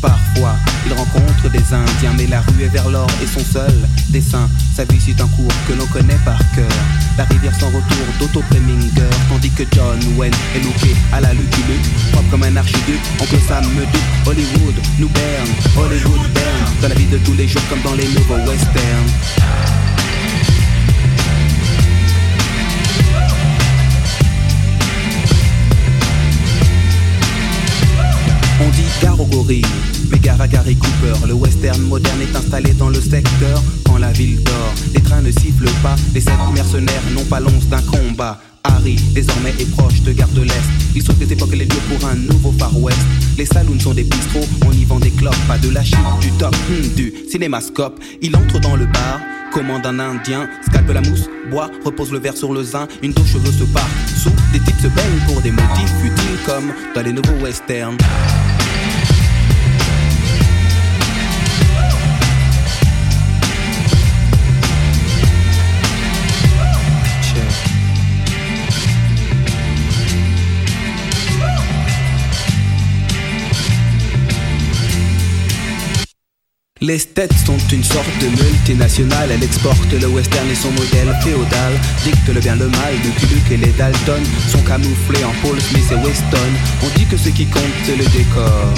Parfois, 0.00 0.54
il 0.86 0.92
rencontre 0.92 1.50
des 1.50 1.74
Indiens, 1.74 2.14
mais 2.16 2.26
la 2.26 2.40
rue 2.40 2.62
est 2.62 2.68
vers 2.68 2.88
l'or 2.88 3.08
et 3.22 3.26
son 3.26 3.44
seul 3.44 3.74
dessin. 4.10 4.48
Sa 4.74 4.84
vie 4.84 5.00
suit 5.00 5.16
un 5.18 5.26
cours 5.28 5.52
que 5.66 5.72
l'on 5.72 5.86
connaît 5.86 6.18
par 6.24 6.38
cœur. 6.54 6.68
La 7.16 7.24
rivière 7.24 7.54
sans 7.58 7.68
retour 7.68 8.06
d'Otto 8.20 8.42
Preminger, 8.50 9.10
tandis 9.28 9.50
que 9.50 9.64
John 9.72 9.98
Wayne 10.16 10.34
est 10.54 10.60
loupé 10.60 10.94
à 11.12 11.20
la 11.20 11.32
Lucky 11.32 11.62
Luke, 11.68 12.12
propre 12.12 12.30
comme 12.30 12.42
un 12.42 12.56
archiduc. 12.56 13.00
Oncle 13.20 13.38
Sam 13.48 13.64
me 13.74 13.84
doute, 13.86 14.02
Hollywood 14.26 14.74
nous 14.98 15.08
berne, 15.08 15.48
Hollywood 15.76 16.32
berne, 16.34 16.72
dans 16.82 16.88
la 16.88 16.94
vie 16.94 17.06
de 17.06 17.18
tous 17.18 17.34
les 17.34 17.48
jours 17.48 17.62
comme 17.68 17.80
dans 17.82 17.94
les 17.94 18.06
nouveaux 18.08 18.50
westerns. 18.50 19.55
On 28.66 28.70
dit 28.70 28.82
gare 29.00 29.20
aux 29.20 29.26
gorilles, 29.26 29.62
mais 30.10 30.18
gare 30.18 30.40
à 30.40 30.48
Gary 30.48 30.74
Cooper. 30.74 31.26
Le 31.28 31.34
western 31.34 31.80
moderne 31.82 32.20
est 32.20 32.36
installé 32.36 32.72
dans 32.72 32.88
le 32.88 33.00
secteur 33.00 33.62
quand 33.84 33.98
la 33.98 34.10
ville 34.10 34.42
dort. 34.42 34.74
Les 34.92 35.00
trains 35.00 35.22
ne 35.22 35.30
sifflent 35.30 35.70
pas, 35.84 35.94
les 36.14 36.20
sept 36.20 36.34
mercenaires 36.52 37.02
n'ont 37.14 37.24
pas 37.24 37.38
l'once 37.38 37.66
d'un 37.68 37.82
combat. 37.82 38.40
Harry, 38.64 38.96
désormais 39.14 39.54
est 39.60 39.70
proche 39.70 40.02
de 40.02 40.10
Gare 40.12 40.28
de 40.30 40.42
l'Est. 40.42 40.68
Il 40.96 41.02
sauve 41.02 41.18
des 41.18 41.32
époques 41.32 41.54
les 41.54 41.64
lieux 41.64 41.82
pour 41.88 42.08
un 42.08 42.16
nouveau 42.16 42.52
Far 42.58 42.76
West. 42.76 42.98
Les 43.38 43.46
saloons 43.46 43.78
sont 43.78 43.94
des 43.94 44.02
bistrots, 44.02 44.48
on 44.66 44.72
y 44.72 44.84
vend 44.84 44.98
des 44.98 45.10
clopes, 45.10 45.36
pas 45.46 45.58
de 45.58 45.68
la 45.70 45.84
chip, 45.84 45.98
du 46.20 46.32
top, 46.32 46.56
hmm, 46.68 46.94
du 46.96 47.14
cinémascope. 47.30 48.00
Il 48.20 48.34
entre 48.34 48.58
dans 48.58 48.74
le 48.74 48.86
bar, 48.86 49.20
commande 49.52 49.86
un 49.86 50.00
indien, 50.00 50.48
scalpe 50.68 50.90
la 50.90 51.02
mousse, 51.02 51.28
boit, 51.50 51.70
repose 51.84 52.10
le 52.10 52.18
verre 52.18 52.36
sur 52.36 52.52
le 52.52 52.64
zin, 52.64 52.88
une 53.02 53.12
dos 53.12 53.24
cheveux 53.24 53.52
se 53.52 53.64
part. 53.64 53.88
Sous, 54.16 54.32
des 54.52 54.58
types 54.58 54.80
se 54.80 54.88
baignent 54.88 55.24
pour 55.28 55.40
des 55.40 55.52
motifs 55.52 55.92
futiles 56.02 56.38
comme 56.44 56.72
dans 56.96 57.02
les 57.02 57.12
nouveaux 57.12 57.44
westerns. 57.44 57.96
Les 76.86 77.00
States 77.00 77.32
sont 77.44 77.58
une 77.72 77.82
sorte 77.82 78.06
de 78.20 78.28
multinationale, 78.44 79.30
elle 79.32 79.42
exporte 79.42 79.92
le 79.92 80.06
western 80.06 80.48
et 80.48 80.54
son 80.54 80.70
modèle 80.70 81.12
féodal, 81.20 81.72
dicte 82.04 82.28
le 82.32 82.38
bien 82.38 82.54
le 82.54 82.68
mal, 82.68 82.94
Lucky 83.02 83.26
Luke 83.34 83.50
et 83.50 83.56
les 83.56 83.72
Dalton 83.72 84.22
sont 84.48 84.62
camouflés 84.62 85.24
en 85.24 85.32
Paul 85.42 85.60
Smith 85.60 85.90
et 85.90 86.06
Weston. 86.06 86.52
On 86.84 86.96
dit 86.96 87.06
que 87.06 87.16
ce 87.16 87.30
qui 87.30 87.46
compte 87.46 87.62
c'est 87.84 87.96
le 87.96 88.04
décor. 88.04 88.72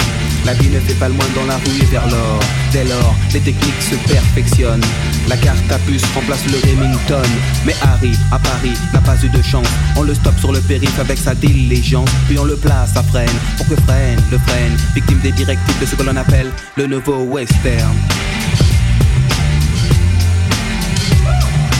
La 0.49 0.55
vie 0.55 0.69
ne 0.69 0.79
fait 0.79 0.95
pas 0.95 1.07
le 1.07 1.13
moins 1.13 1.27
dans 1.35 1.45
la 1.45 1.57
rue 1.57 1.79
et 1.79 1.85
vers 1.85 2.07
l'or. 2.07 2.39
Dès 2.71 2.83
lors, 2.83 3.15
les 3.33 3.39
techniques 3.39 3.83
se 3.83 3.93
perfectionnent. 4.11 4.83
La 5.27 5.37
carte 5.37 5.71
à 5.71 5.77
puce 5.77 6.01
remplace 6.15 6.43
le 6.47 6.57
Remington. 6.67 7.29
Mais 7.67 7.75
Harry, 7.83 8.13
à 8.31 8.39
Paris, 8.39 8.73
n'a 8.91 8.99
pas 8.99 9.15
eu 9.23 9.29
de 9.29 9.43
chance. 9.43 9.67
On 9.95 10.01
le 10.01 10.15
stoppe 10.15 10.39
sur 10.39 10.51
le 10.51 10.59
périph' 10.61 10.97
avec 10.97 11.19
sa 11.19 11.35
diligence. 11.35 12.09
Puis 12.27 12.39
on 12.39 12.45
le 12.45 12.55
place 12.55 12.97
à 12.97 13.03
freine 13.03 13.29
pour 13.57 13.67
que 13.67 13.75
freine 13.83 14.19
le 14.31 14.39
freine. 14.39 14.75
Victime 14.95 15.19
des 15.19 15.33
directives 15.33 15.79
de 15.79 15.85
ce 15.85 15.93
que 15.93 16.01
l'on 16.01 16.15
appelle 16.15 16.51
le 16.77 16.87
nouveau 16.87 17.25
western. 17.25 17.95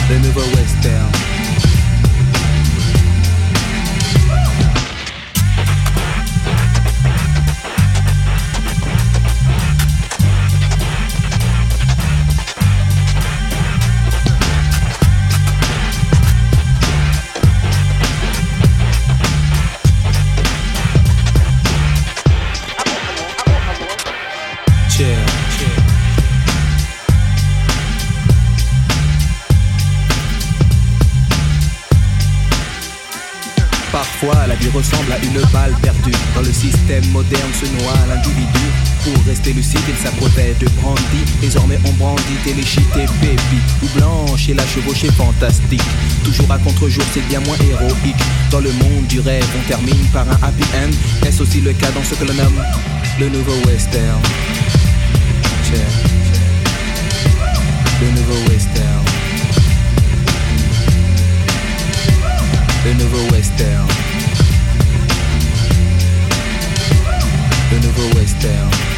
Le 0.08 0.18
nouveau 0.18 0.42
western. 0.54 1.39
La 34.22 34.54
vie 34.54 34.68
ressemble 34.68 35.12
à 35.12 35.18
une 35.24 35.40
balle 35.50 35.74
perdue. 35.80 36.12
Dans 36.34 36.42
le 36.42 36.52
système 36.52 37.06
moderne 37.06 37.50
se 37.58 37.64
noie 37.82 37.94
l'individu. 38.06 38.66
Pour 39.02 39.24
rester 39.24 39.52
lucide, 39.54 39.80
il 39.88 39.96
s'approvait 39.96 40.54
de 40.60 40.66
brandy. 40.80 41.24
Désormais, 41.40 41.78
on 41.86 41.92
brandit 41.92 42.36
téléchité 42.44 43.06
baby. 43.22 43.60
Ou 43.82 43.86
blanche 43.98 44.48
et 44.50 44.54
la 44.54 44.66
chevauchée 44.66 45.10
fantastique. 45.12 45.82
Toujours 46.22 46.50
à 46.50 46.58
contre-jour, 46.58 47.04
c'est 47.14 47.26
bien 47.28 47.40
moins 47.40 47.56
héroïque. 47.70 48.16
Dans 48.50 48.60
le 48.60 48.70
monde 48.72 49.06
du 49.08 49.20
rêve, 49.20 49.46
on 49.58 49.66
termine 49.66 50.06
par 50.12 50.28
un 50.28 50.38
happy 50.42 50.64
end. 50.74 51.26
Est-ce 51.26 51.42
aussi 51.42 51.62
le 51.62 51.72
cas 51.72 51.90
dans 51.92 52.04
ce 52.04 52.14
que 52.14 52.24
l'on 52.24 52.34
nomme 52.34 52.62
le 53.18 53.28
nouveau 53.30 53.56
western? 53.66 54.20
Le 58.02 58.10
nouveau 58.10 58.50
western. 58.50 59.04
Le 62.84 62.92
nouveau 62.94 63.34
western. 63.34 63.99
of 67.90 67.98
a 67.98 68.16
waist 68.16 68.38
down. 68.40 68.89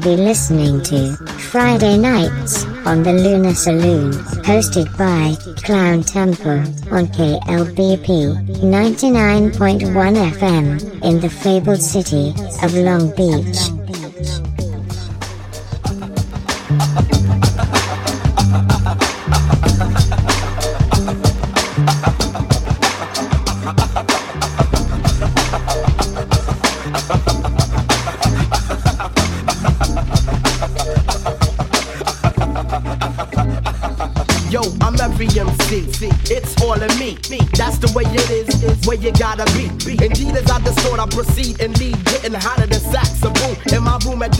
Be 0.00 0.16
listening 0.16 0.80
to 0.84 1.16
Friday 1.50 1.98
Knights 1.98 2.64
on 2.86 3.02
the 3.02 3.12
Lunar 3.12 3.54
Saloon, 3.54 4.12
hosted 4.44 4.86
by 4.96 5.34
Clowntempo 5.62 6.60
on 6.92 7.06
KLBP 7.08 8.60
99.1 8.60 10.30
FM 10.32 11.02
in 11.02 11.20
the 11.20 11.28
fabled 11.28 11.82
city 11.82 12.32
of 12.62 12.74
Long 12.74 13.10
Beach. 13.16 13.77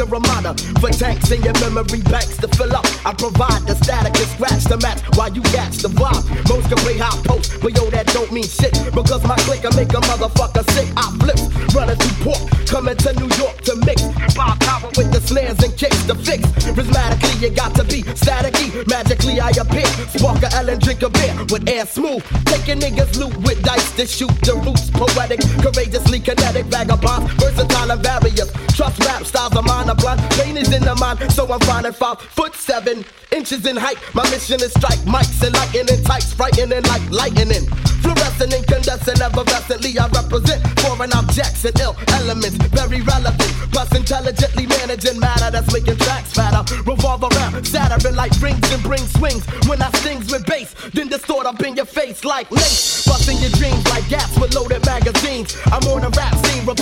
Ramada. 0.08 0.54
For 0.80 0.90
tanks 0.90 1.30
in 1.30 1.42
your 1.42 1.54
memory 1.60 2.00
banks 2.02 2.36
to 2.38 2.48
fill 2.48 2.74
up, 2.74 2.86
I 3.04 3.12
provide 3.14 3.62
the 3.66 3.74
static 3.76 4.14
to 4.14 4.26
scratch 4.26 4.64
the 4.64 4.78
match 4.78 5.00
while 5.16 5.32
you 5.32 5.42
catch 5.42 5.78
the 5.78 5.88
vibe. 5.88 6.24
Most 6.48 6.68
can 6.68 6.78
play 6.78 6.98
high 6.98 7.16
post, 7.24 7.60
but 7.60 7.76
yo, 7.76 7.90
that 7.90 8.06
don't 8.08 8.32
mean 8.32 8.48
shit 8.48 8.72
because 8.94 9.22
my 9.24 9.36
click 9.46 9.62
make 9.76 9.92
a 9.92 10.00
motherfucker 10.08 10.64
sick. 10.72 10.88
I 10.96 11.06
flip, 11.20 11.38
running 11.74 11.96
through 11.96 12.32
port, 12.32 12.42
coming 12.66 12.96
to 12.96 13.12
New 13.20 13.30
York 13.36 13.60
to 13.68 13.76
mix. 13.84 14.02
Bob 14.34 14.58
power 14.60 14.90
with 14.96 15.12
the 15.12 15.20
snares 15.20 15.58
and 15.62 15.76
kicks 15.76 16.04
to 16.06 16.14
fix. 16.14 16.42
Prismatically, 16.72 17.42
you 17.42 17.50
got 17.50 17.74
to 17.74 17.84
be 17.84 18.02
staticky. 18.16 18.86
Magically, 18.88 19.40
I 19.40 19.50
appear. 19.50 19.86
Spark 20.14 20.42
a 20.42 20.50
L 20.56 20.68
and 20.68 20.80
drink 20.80 21.02
a 21.02 21.10
beer 21.10 21.34
with 21.50 21.68
air 21.68 21.86
smooth. 21.86 22.22
Taking 22.46 22.80
niggas 22.80 23.18
loot 23.18 23.36
with 23.38 23.62
dice 23.62 23.92
to 23.96 24.06
shoot 24.06 24.34
the 24.42 24.54
roots. 24.64 24.90
Poetic, 24.90 25.40
courageously 25.62 26.20
kinetic, 26.20 26.66
vagabonds, 26.66 27.32
versatile 27.34 27.90
and 27.90 28.02
various. 28.02 28.50
Trust 28.78 29.04
rap 29.04 29.24
styles 29.24 29.56
of 29.56 29.64
mine 29.66 29.90
are 29.90 29.96
blunt. 29.96 30.20
Pain 30.38 30.56
is 30.56 30.72
in 30.72 30.84
the 30.84 30.94
mind, 30.94 31.18
so 31.32 31.42
I'm 31.52 31.58
finding 31.66 31.90
five 31.90 32.20
foot 32.20 32.54
seven 32.54 33.04
inches 33.32 33.66
in 33.66 33.74
height. 33.74 33.98
My 34.14 34.22
mission 34.30 34.62
is 34.62 34.70
strike 34.70 35.02
mics 35.02 35.42
and 35.42 35.50
lightning 35.50 36.00
types, 36.04 36.32
frightening 36.32 36.86
like 36.86 37.02
lightning. 37.10 37.66
Fluorescent, 38.06 38.54
incandescent, 38.54 39.18
effervescently 39.18 39.98
I 39.98 40.06
represent 40.14 40.62
foreign 40.78 41.12
objects 41.12 41.64
and 41.64 41.74
ill 41.80 41.96
elements, 42.22 42.54
very 42.70 43.02
relevant. 43.02 43.50
Plus 43.74 43.90
intelligently 43.90 44.66
managing 44.66 45.18
matter 45.18 45.50
that's 45.50 45.72
making 45.74 45.98
tracks 45.98 46.30
fatter. 46.32 46.62
Revolve 46.86 47.26
around, 47.26 47.66
shattering 47.66 48.14
like 48.14 48.30
rings 48.40 48.62
and 48.70 48.82
bring 48.84 49.02
swings. 49.18 49.42
When 49.66 49.82
I 49.82 49.90
stings 49.98 50.30
with 50.30 50.46
bass, 50.46 50.72
then 50.94 51.08
distort 51.08 51.46
up 51.46 51.60
in 51.66 51.74
your 51.74 51.90
face 51.90 52.24
like 52.24 52.48
lace. 52.52 53.04
Busting 53.10 53.38
your 53.38 53.50
dreams 53.58 53.82
like 53.90 54.08
gaps 54.08 54.38
with 54.38 54.54
loaded 54.54 54.86
magazines. 54.86 55.58
I'm 55.66 55.82
on 55.90 56.04
a 56.06 56.10
rap 56.14 56.37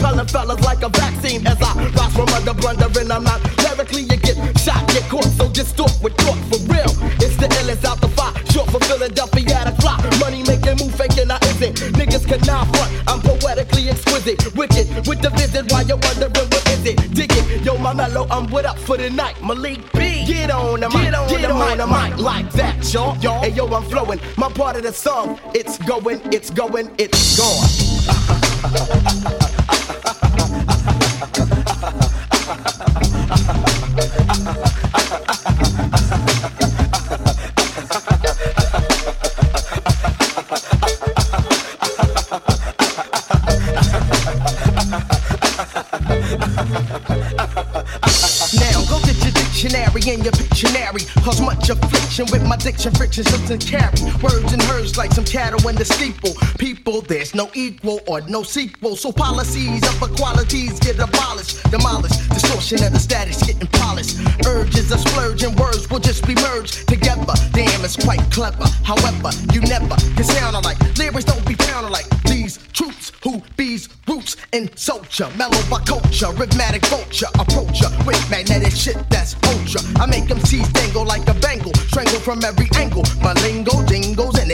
repelling 0.07 0.27
fellas 0.29 0.61
like 0.65 0.83
a 0.83 0.89
vaccine. 0.89 1.47
As 1.47 1.61
I 1.61 1.75
rise 1.91 2.15
from 2.15 2.29
under 2.29 2.55
blundering, 2.55 3.11
I'm 3.11 3.25
not 3.25 3.41
lyrically. 3.59 4.03
You 4.03 4.17
get 4.17 4.37
shot, 4.59 4.87
get 4.89 5.09
caught, 5.09 5.25
so 5.25 5.49
just 5.51 5.77
talk 5.77 5.91
with 6.03 6.15
thought 6.17 6.39
for 6.51 6.59
real. 6.73 6.91
It's 7.19 7.37
the 7.37 7.47
illest 7.61 7.85
out 7.85 8.01
the 8.01 8.09
fire, 8.09 8.33
short 8.53 8.71
fulfilling 8.71 9.15
Philadelphia 9.15 9.55
at 9.55 9.69
a. 9.69 9.77
Money 10.21 10.43
making 10.45 10.77
move 10.79 10.95
faking 10.95 11.31
I 11.31 11.39
isn't. 11.51 11.77
Niggas 11.95 12.27
cannot 12.27 12.67
front. 12.75 12.93
I'm 13.07 13.21
poetically 13.21 13.89
exquisite. 13.89 14.55
Wicked 14.55 15.07
with 15.07 15.21
the 15.21 15.31
visit 15.31 15.71
while 15.71 15.87
you're 15.87 15.99
wondering 15.99 16.33
what 16.33 16.69
is 16.71 16.87
it. 16.87 17.15
Dig 17.15 17.33
it. 17.33 17.65
Yo, 17.65 17.77
my 17.79 17.93
mellow, 17.93 18.27
I'm 18.31 18.51
with 18.51 18.67
up 18.67 18.79
for 18.79 18.97
the 18.97 19.11
night. 19.11 19.41
Malik 19.43 19.81
B. 19.93 20.25
Get 20.27 20.51
on 20.51 20.81
the 20.81 20.89
mic. 20.89 21.03
Get 21.03 21.15
on, 21.15 21.29
the, 21.29 21.55
mic, 21.55 21.77
the 21.79 21.87
mic 21.87 22.17
like 22.19 22.51
that, 22.53 22.93
y'all. 22.93 23.17
y'all. 23.19 23.43
Hey, 23.43 23.51
yo, 23.51 23.67
I'm 23.69 23.85
flowing. 23.85 24.21
My 24.37 24.51
part 24.51 24.77
of 24.77 24.83
the 24.83 24.93
song. 24.93 25.39
It's 25.55 25.79
going, 25.79 26.21
it's 26.33 26.51
going, 26.51 26.91
it's 26.99 27.37
gone. 29.43 29.56
With 52.25 52.47
my 52.47 52.57
diction, 52.57 52.93
friction, 52.95 53.25
something 53.25 53.59
carry. 53.59 53.93
Words 54.23 54.53
and 54.53 54.63
herds 54.63 54.97
like 54.97 55.13
some 55.13 55.25
cattle 55.25 55.69
in 55.69 55.77
the 55.77 55.85
steeple. 55.85 56.35
People, 56.59 57.03
there's 57.03 57.35
no 57.35 57.51
equal 57.55 58.01
or 58.07 58.21
no 58.23 58.43
sequel. 58.43 58.97
So 58.97 59.13
policies 59.13 59.83
of 59.87 60.03
equalities 60.03 60.79
get 60.81 60.99
abolished, 60.99 61.56
demolished. 61.71 62.29
Distortion 62.31 62.85
of 62.85 62.93
the 62.93 62.99
status 62.99 63.43
getting 63.43 63.69
polished. 63.69 64.17
Urges 64.47 64.93
of 64.93 65.01
splurging 65.01 65.55
words 65.57 65.89
will 65.91 66.01
just 66.01 66.27
be 66.27 66.35
merged 66.35 66.89
together. 66.89 67.35
Damn, 67.53 67.85
it's 67.85 67.97
quite 67.97 68.23
clever. 68.31 68.67
However, 68.85 69.31
you 69.53 69.61
never 69.63 69.97
can 70.17 70.25
sound 70.25 70.57
alike. 70.57 70.79
Lyrics 70.99 71.25
don't 71.25 71.45
be 71.47 71.55
pounded 71.55 71.91
like 71.91 72.09
these 72.25 72.59
troops 72.73 73.13
who 73.23 73.43
bees 73.57 73.89
roots 74.07 74.37
in 74.53 74.75
soldier. 74.77 75.29
Mellow 75.37 75.63
by 75.71 75.81
culture, 75.81 76.31
rhythmatic 76.39 76.85
vulture. 76.87 77.29
Approach 77.39 77.81
ya 77.83 77.89
with 78.07 78.23
magnetic 78.31 78.73
shit 78.73 78.99
that's 79.11 79.35
ultra. 79.51 79.81
I 80.01 80.07
make 80.07 80.29
them 80.29 80.41
teeth 80.41 80.73
dangle 80.73 81.05
like 81.05 81.29
a 81.29 81.35
bangle. 81.35 81.75
Strangle 81.89 82.21
from 82.21 82.45
every 82.45 82.69
angle. 82.77 83.05
My 83.23 83.33
lingo 83.45 83.85
jingles 83.87 84.39
and 84.39 84.46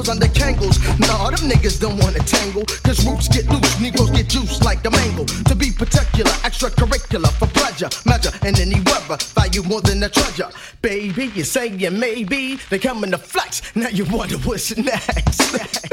it 0.00 0.06
dangles 0.06 0.08
under 0.08 0.28
kangles. 0.28 0.78
Nah, 0.98 1.30
them 1.30 1.50
niggas 1.50 1.80
don't 1.80 1.98
wanna 1.98 2.20
tangle. 2.20 2.64
Cause 2.82 3.04
roots 3.06 3.28
get 3.28 3.48
loose, 3.48 3.80
Negroes 3.80 4.10
get 4.10 4.28
juice 4.28 4.62
like 4.62 4.82
the 4.82 4.90
mango. 4.90 5.24
To 5.24 5.54
be 5.54 5.70
particular, 5.70 6.30
extracurricular 6.42 7.30
for 7.32 7.46
pleasure. 7.48 7.88
Measure 8.06 8.32
in 8.46 8.58
any 8.58 8.80
weather, 8.80 9.18
value 9.34 9.62
more 9.62 9.80
than 9.80 10.02
a 10.02 10.08
treasure. 10.08 10.48
Baby, 10.82 11.26
you 11.34 11.44
saying 11.44 11.80
maybe 11.98 12.58
they 12.70 12.78
come 12.78 13.04
in 13.04 13.10
to 13.10 13.18
flex. 13.18 13.62
Now 13.74 13.88
you 13.88 14.04
wonder 14.06 14.38
what's 14.38 14.76
next. 14.76 15.89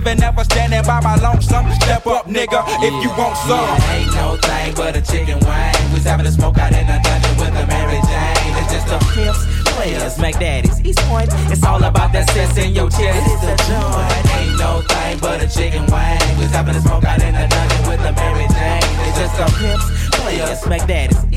Living, 0.00 0.20
never 0.20 0.44
standing 0.44 0.82
by 0.82 1.00
my 1.00 1.16
lonesome. 1.16 1.70
Step 1.72 2.06
up, 2.06 2.26
nigga, 2.26 2.64
if 2.80 2.94
you 3.02 3.10
want 3.16 3.36
some. 3.36 3.60
Yeah, 3.60 3.92
ain't 3.94 4.14
no 4.14 4.36
thing 4.36 4.74
but 4.74 4.96
a 4.96 5.02
chicken 5.02 5.38
wing. 5.40 5.92
Was 5.92 6.04
having 6.04 6.26
a 6.26 6.32
smoke 6.32 6.58
out 6.58 6.72
in 6.72 6.88
a 6.88 7.00
dungeon 7.02 7.36
with 7.36 7.54
a 7.54 7.66
Mary 7.66 8.00
Jane. 8.08 8.52
It's 8.60 8.72
just 8.72 8.88
a 8.88 8.98
pimps, 9.12 9.44
players, 9.70 10.18
Mac 10.18 10.34
Daddies, 10.38 10.80
East 10.84 11.00
Point. 11.08 11.28
It's 11.50 11.64
all 11.64 11.82
about 11.82 12.12
that 12.12 12.30
sense 12.30 12.56
in 12.56 12.72
your 12.74 12.88
chest. 12.90 13.26
It's 13.28 13.44
a 13.44 13.56
joint. 13.68 14.36
Ain't 14.40 14.58
no 14.58 14.82
thing 14.88 15.18
but 15.20 15.42
a 15.42 15.48
chicken 15.48 15.84
wing. 15.86 16.20
Was 16.38 16.50
having 16.50 16.74
a 16.74 16.80
smoke 16.80 17.04
out 17.04 17.22
in 17.22 17.34
a 17.34 17.48
dungeon 17.48 17.88
with 17.88 18.00
a 18.00 18.12
Mary 18.12 18.46
Jane. 18.48 18.90
It's 19.06 19.18
just 19.18 19.36
a 19.38 19.46
pimps, 19.58 19.86
players, 20.16 20.66
Mac 20.66 20.86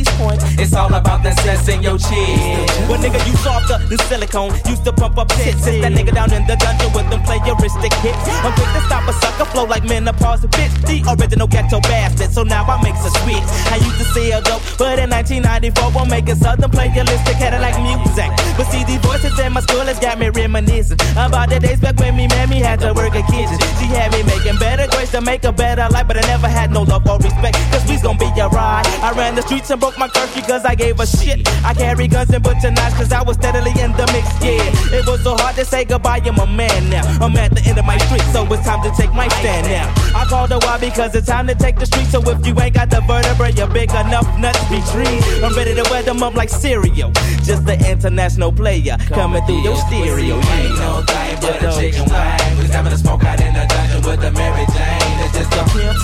Daddies, 0.04 0.08
East 0.08 0.18
Point. 0.20 0.60
It's 0.60 0.74
all 0.74 0.94
about 0.94 1.24
that 1.24 1.40
sense 1.40 1.68
in 1.68 1.82
your 1.82 1.98
chest. 1.98 2.90
Well, 2.90 3.00
nigga, 3.00 3.20
you 3.28 3.36
softer 3.38 3.78
than 3.88 3.98
silicone. 4.10 4.54
Used 4.68 4.86
to 4.86 4.94
pump 4.94 5.18
up 5.18 5.30
tits. 5.30 5.64
Sit 5.64 5.82
that 5.82 5.92
nigga 5.92 6.14
down 6.14 6.32
in 6.34 6.46
the 6.48 6.56
dungeon 6.56 6.92
with 6.94 7.10
them 7.10 7.22
playeristic 7.24 7.94
hits. 8.02 8.24
I'm 8.44 8.54
quick 8.54 8.72
to 8.74 8.82
stop 8.88 9.08
a 9.08 9.14
sucker 9.14 9.46
flow 9.46 9.66
like 9.66 9.84
menopause. 9.84 10.46
Bitch, 10.46 10.74
the 10.88 11.04
original 11.14 11.48
ghetto 11.48 11.80
bastard. 11.82 12.32
So 12.32 12.44
now 12.44 12.64
I 12.66 12.82
make 12.84 12.96
a 12.96 13.12
switch. 13.24 13.48
I 13.72 13.78
used 13.78 13.98
to 14.00 14.06
sell 14.14 14.42
dope, 14.42 14.62
but 14.78 15.00
in 15.00 15.10
1994, 15.10 16.02
I'm 16.02 16.10
making 16.10 16.36
southern 16.36 16.72
playeristic 16.72 17.38
Cadillac 17.40 17.76
music. 17.82 18.30
But 18.58 18.68
see, 18.68 18.84
these 18.84 19.02
voices 19.02 19.38
in 19.40 19.54
my 19.54 19.62
school 19.62 19.86
has 19.86 20.00
got 20.00 20.20
me 20.20 20.30
reminiscing 20.30 21.00
about 21.18 21.50
the 21.50 21.60
days 21.60 21.80
back 21.80 21.98
when 22.00 22.16
me 22.16 22.28
mammy 22.28 22.60
had 22.60 22.80
to 22.82 22.94
work 22.94 23.16
a 23.16 23.24
kitchen. 23.32 23.58
She 23.80 23.88
had 23.88 24.12
me 24.12 24.24
making 24.24 24.58
better 24.58 24.88
grades 24.88 25.12
to 25.12 25.22
make 25.22 25.44
a 25.44 25.52
better 25.52 25.88
life, 25.90 26.08
but 26.08 26.18
I 26.18 26.26
never 26.28 26.48
had 26.48 26.72
no 26.72 26.84
love 26.84 27.08
or 27.08 27.18
respect. 27.18 27.56
Cause 27.72 27.84
we's 27.88 28.02
gonna 28.02 28.18
be 28.18 28.30
a 28.40 28.48
ride. 28.48 28.86
I 29.02 29.12
ran 29.14 29.36
the 29.36 29.42
streets 29.42 29.70
and 29.70 29.80
broke 29.80 29.93
my 29.98 30.08
curfew 30.08 30.42
cause 30.44 30.66
I 30.66 30.76
gave 30.76 31.00
a 31.00 31.06
shit. 31.06 31.48
I 31.64 31.74
carry 31.74 32.08
guns 32.08 32.30
and 32.32 32.44
butcher 32.44 32.72
knives 32.72 32.96
cause 32.96 33.12
I 33.12 33.22
was 33.22 33.38
steadily 33.38 33.72
in 33.80 33.92
the 33.94 34.06
mix, 34.14 34.28
yeah. 34.42 34.98
It 34.98 35.06
was 35.08 35.22
so 35.24 35.36
hard 35.36 35.56
to 35.56 35.66
say 35.66 35.86
goodbye, 35.86 36.22
I'm 36.24 36.40
a 36.40 36.48
man 36.48 36.90
now. 36.90 37.04
I'm 37.22 37.36
at 37.38 37.54
the 37.54 37.62
end 37.62 37.78
of 37.78 37.86
my 37.86 37.98
street, 37.98 38.24
so 38.34 38.46
it's 38.52 38.66
time 38.66 38.82
to 38.84 38.92
take 39.00 39.14
my 39.14 39.28
stand 39.40 39.68
now. 39.68 39.92
I 40.16 40.26
called 40.26 40.52
a 40.52 40.60
while 40.60 40.80
because 40.80 41.16
it's 41.16 41.28
time 41.28 41.48
to 41.48 41.56
take 41.56 41.78
the 41.78 41.86
street, 41.86 42.08
so 42.08 42.22
if 42.30 42.46
you 42.46 42.60
ain't 42.60 42.74
got 42.76 42.90
the 42.90 43.02
vertebrae, 43.02 43.52
you're 43.54 43.68
big 43.68 43.90
enough 43.92 44.28
nuts 44.40 44.60
be 44.70 44.80
trees. 44.92 45.44
I'm 45.44 45.54
ready 45.56 45.76
to 45.76 45.84
wear 45.90 46.04
them 46.04 46.24
up 46.24 46.36
like 46.36 46.50
cereal. 46.50 47.12
Just 47.44 47.66
the 47.66 47.78
international 47.90 48.52
player 48.52 48.98
coming 49.10 49.46
through 49.46 49.62
your 49.62 49.76
stereo. 49.78 50.36
Ain't 50.38 50.76
no 50.80 51.04
thing 51.06 51.38
but 51.42 51.64
a 51.64 51.72
chicken 51.80 52.06
wing. 52.10 52.58
Was 52.58 52.70
having 52.72 52.94
a 52.94 52.98
smoke 52.98 53.24
out 53.24 53.40
in 53.42 53.54
the 53.54 53.66
dungeon 53.68 54.02
with 54.10 54.22
the 54.22 54.32
Mary 54.32 54.66
Jane. 54.74 55.18
It's 55.24 55.38
just 55.38 55.54
a 55.54 55.64
pimps, 55.72 56.04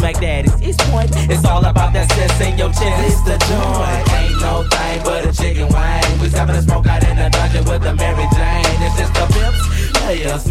Mac 0.00 0.20
Daddies, 0.20 0.62
East 0.62 0.80
Point. 0.90 1.10
It's 1.28 1.44
all 1.44 1.64
about 1.64 1.92
that 1.92 2.10
sense 2.12 2.40
in 2.40 2.58
your 2.58 2.68
chest. 2.68 3.04
It's 3.04 3.20
the 3.22 3.36
joint. 3.48 4.12
Ain't 4.16 4.40
no 4.40 4.64
thing 4.68 5.00
but 5.04 5.26
a 5.26 5.32
chicken 5.32 5.68
wing. 5.68 6.20
Was 6.20 6.32
having 6.32 6.56
a 6.56 6.62
smoke 6.62 6.86
out 6.86 7.02
in 7.04 7.16
the 7.16 7.28
dungeon 7.28 7.64
with 7.64 7.82
the 7.82 7.94
Mary 7.94 8.26
Jane. 8.32 8.64
It's 8.80 8.96
just 8.96 9.16
a 9.16 9.26
pimps, 9.32 9.60
players, 9.98 10.48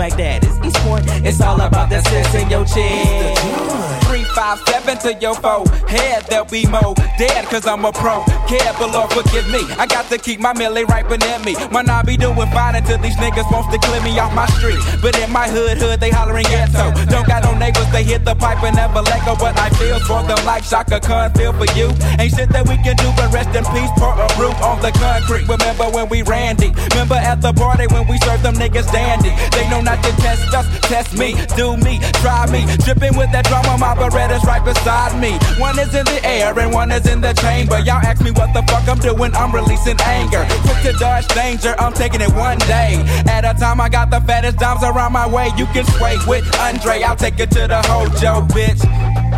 East 0.66 0.69
point. 0.86 1.06
It's 1.26 1.42
all 1.42 1.60
about 1.60 1.90
that 1.90 2.06
sense 2.08 2.34
in 2.36 2.50
your 2.50 2.66
chest. 2.66 4.06
Three, 4.08 4.24
five, 4.36 4.60
seven 4.68 4.98
to 5.00 5.14
your 5.22 5.36
foe. 5.36 5.66
Head, 5.88 6.26
there'll 6.30 6.46
be 6.46 6.66
more 6.66 6.96
dead, 7.18 7.46
cause 7.46 7.68
I'm 7.68 7.86
a 7.86 7.92
pro. 7.92 8.24
Care, 8.48 8.74
but 8.80 8.92
Lord, 8.92 9.12
forgive 9.14 9.48
me. 9.50 9.62
I 9.78 9.86
got 9.86 10.10
to 10.10 10.18
keep 10.18 10.40
my 10.40 10.54
millie 10.54 10.86
right 10.86 11.08
beneath 11.08 11.46
me. 11.46 11.54
Might 11.70 11.86
not 11.86 12.06
be 12.06 12.18
doing 12.18 12.50
fine 12.50 12.76
until 12.76 12.98
these 12.98 13.16
niggas 13.18 13.52
wants 13.52 13.70
to 13.74 13.78
clear 13.78 14.02
me 14.02 14.18
off 14.18 14.34
my 14.34 14.48
street. 14.58 14.80
But 15.02 15.18
in 15.20 15.32
my 15.32 15.48
hood, 15.48 15.78
hood, 15.78 16.00
they 16.00 16.10
hollering 16.10 16.46
ghetto. 16.46 16.90
Don't 17.06 17.28
got 17.28 17.44
no 17.44 17.54
neighbors, 17.58 17.90
they 17.92 18.04
hit 18.04 18.26
the 18.26 18.36
pipe 18.36 18.64
and 18.64 18.76
never 18.76 19.02
let 19.02 19.26
go. 19.26 19.36
But 19.36 19.58
I 19.60 19.70
feel 19.78 20.00
for 20.00 20.24
them 20.24 20.40
like 20.46 20.64
Chaka 20.64 21.00
Khan 21.00 21.32
feel 21.34 21.54
for 21.54 21.70
you. 21.78 21.94
Ain't 22.18 22.34
shit 22.34 22.50
that 22.50 22.68
we 22.68 22.78
can 22.82 22.96
do, 22.98 23.12
but 23.16 23.32
rest 23.34 23.54
in 23.54 23.66
peace, 23.74 23.92
pour 23.98 24.14
a 24.14 24.28
root 24.42 24.58
on 24.62 24.82
the 24.82 24.92
concrete. 24.98 25.46
Remember 25.46 25.86
when 25.94 26.10
we 26.10 26.22
ran 26.24 26.56
deep? 26.56 26.76
Remember 26.94 27.16
at 27.16 27.42
the 27.42 27.54
party 27.54 27.86
when 27.94 28.08
we 28.08 28.18
served 28.26 28.44
them 28.44 28.56
niggas 28.56 28.90
dandy? 28.92 29.30
They 29.54 29.70
know 29.70 29.82
not 29.82 30.02
to 30.04 30.12
test 30.18 30.54
us, 30.54 30.66
test 30.88 31.18
me, 31.18 31.36
do 31.56 31.78
me, 31.78 32.00
try 32.22 32.50
me. 32.52 32.66
Dripping 32.84 33.16
with 33.18 33.32
that 33.32 33.46
drama, 33.46 33.78
my 33.78 33.96
Beretta's 33.96 34.44
right 34.46 34.64
beside 34.64 35.20
me. 35.20 35.38
One 35.60 35.78
is 35.80 35.94
in 35.94 36.06
the 36.06 36.20
air 36.26 36.58
and 36.58 36.74
one 36.74 36.92
is 36.92 37.06
in 37.08 37.22
the 37.22 37.34
chamber. 37.34 37.80
Y'all 37.80 38.04
ask 38.04 38.22
me 38.22 38.32
what 38.32 38.54
the 38.54 38.64
fuck 38.64 38.88
I'm 38.88 39.00
doing, 39.00 39.34
I'm 39.36 39.52
releasing 39.52 40.00
anger. 40.02 40.46
Quick 40.66 40.82
to 40.84 40.94
dodge 41.00 41.28
danger, 41.30 41.76
I'm 41.80 41.94
taking 41.94 42.22
it 42.22 42.32
one 42.34 42.58
day. 42.60 43.02
At 43.28 43.46
a 43.46 43.58
time, 43.60 43.82
I 43.82 43.90
got 43.90 44.10
the 44.10 44.22
fattest 44.22 44.58
dimes 44.58 44.84
around 44.84 45.14
my 45.14 45.28
way. 45.28 45.52
You 45.58 45.66
can 45.68 45.86
sway 45.98 46.18
with 46.28 46.46
Andre, 46.60 47.04
I'll 47.04 47.16
take 47.16 47.40
it 47.40 47.52
to 47.52 47.68
the 47.68 47.82
hojo, 47.86 48.42
bitch. 48.48 48.82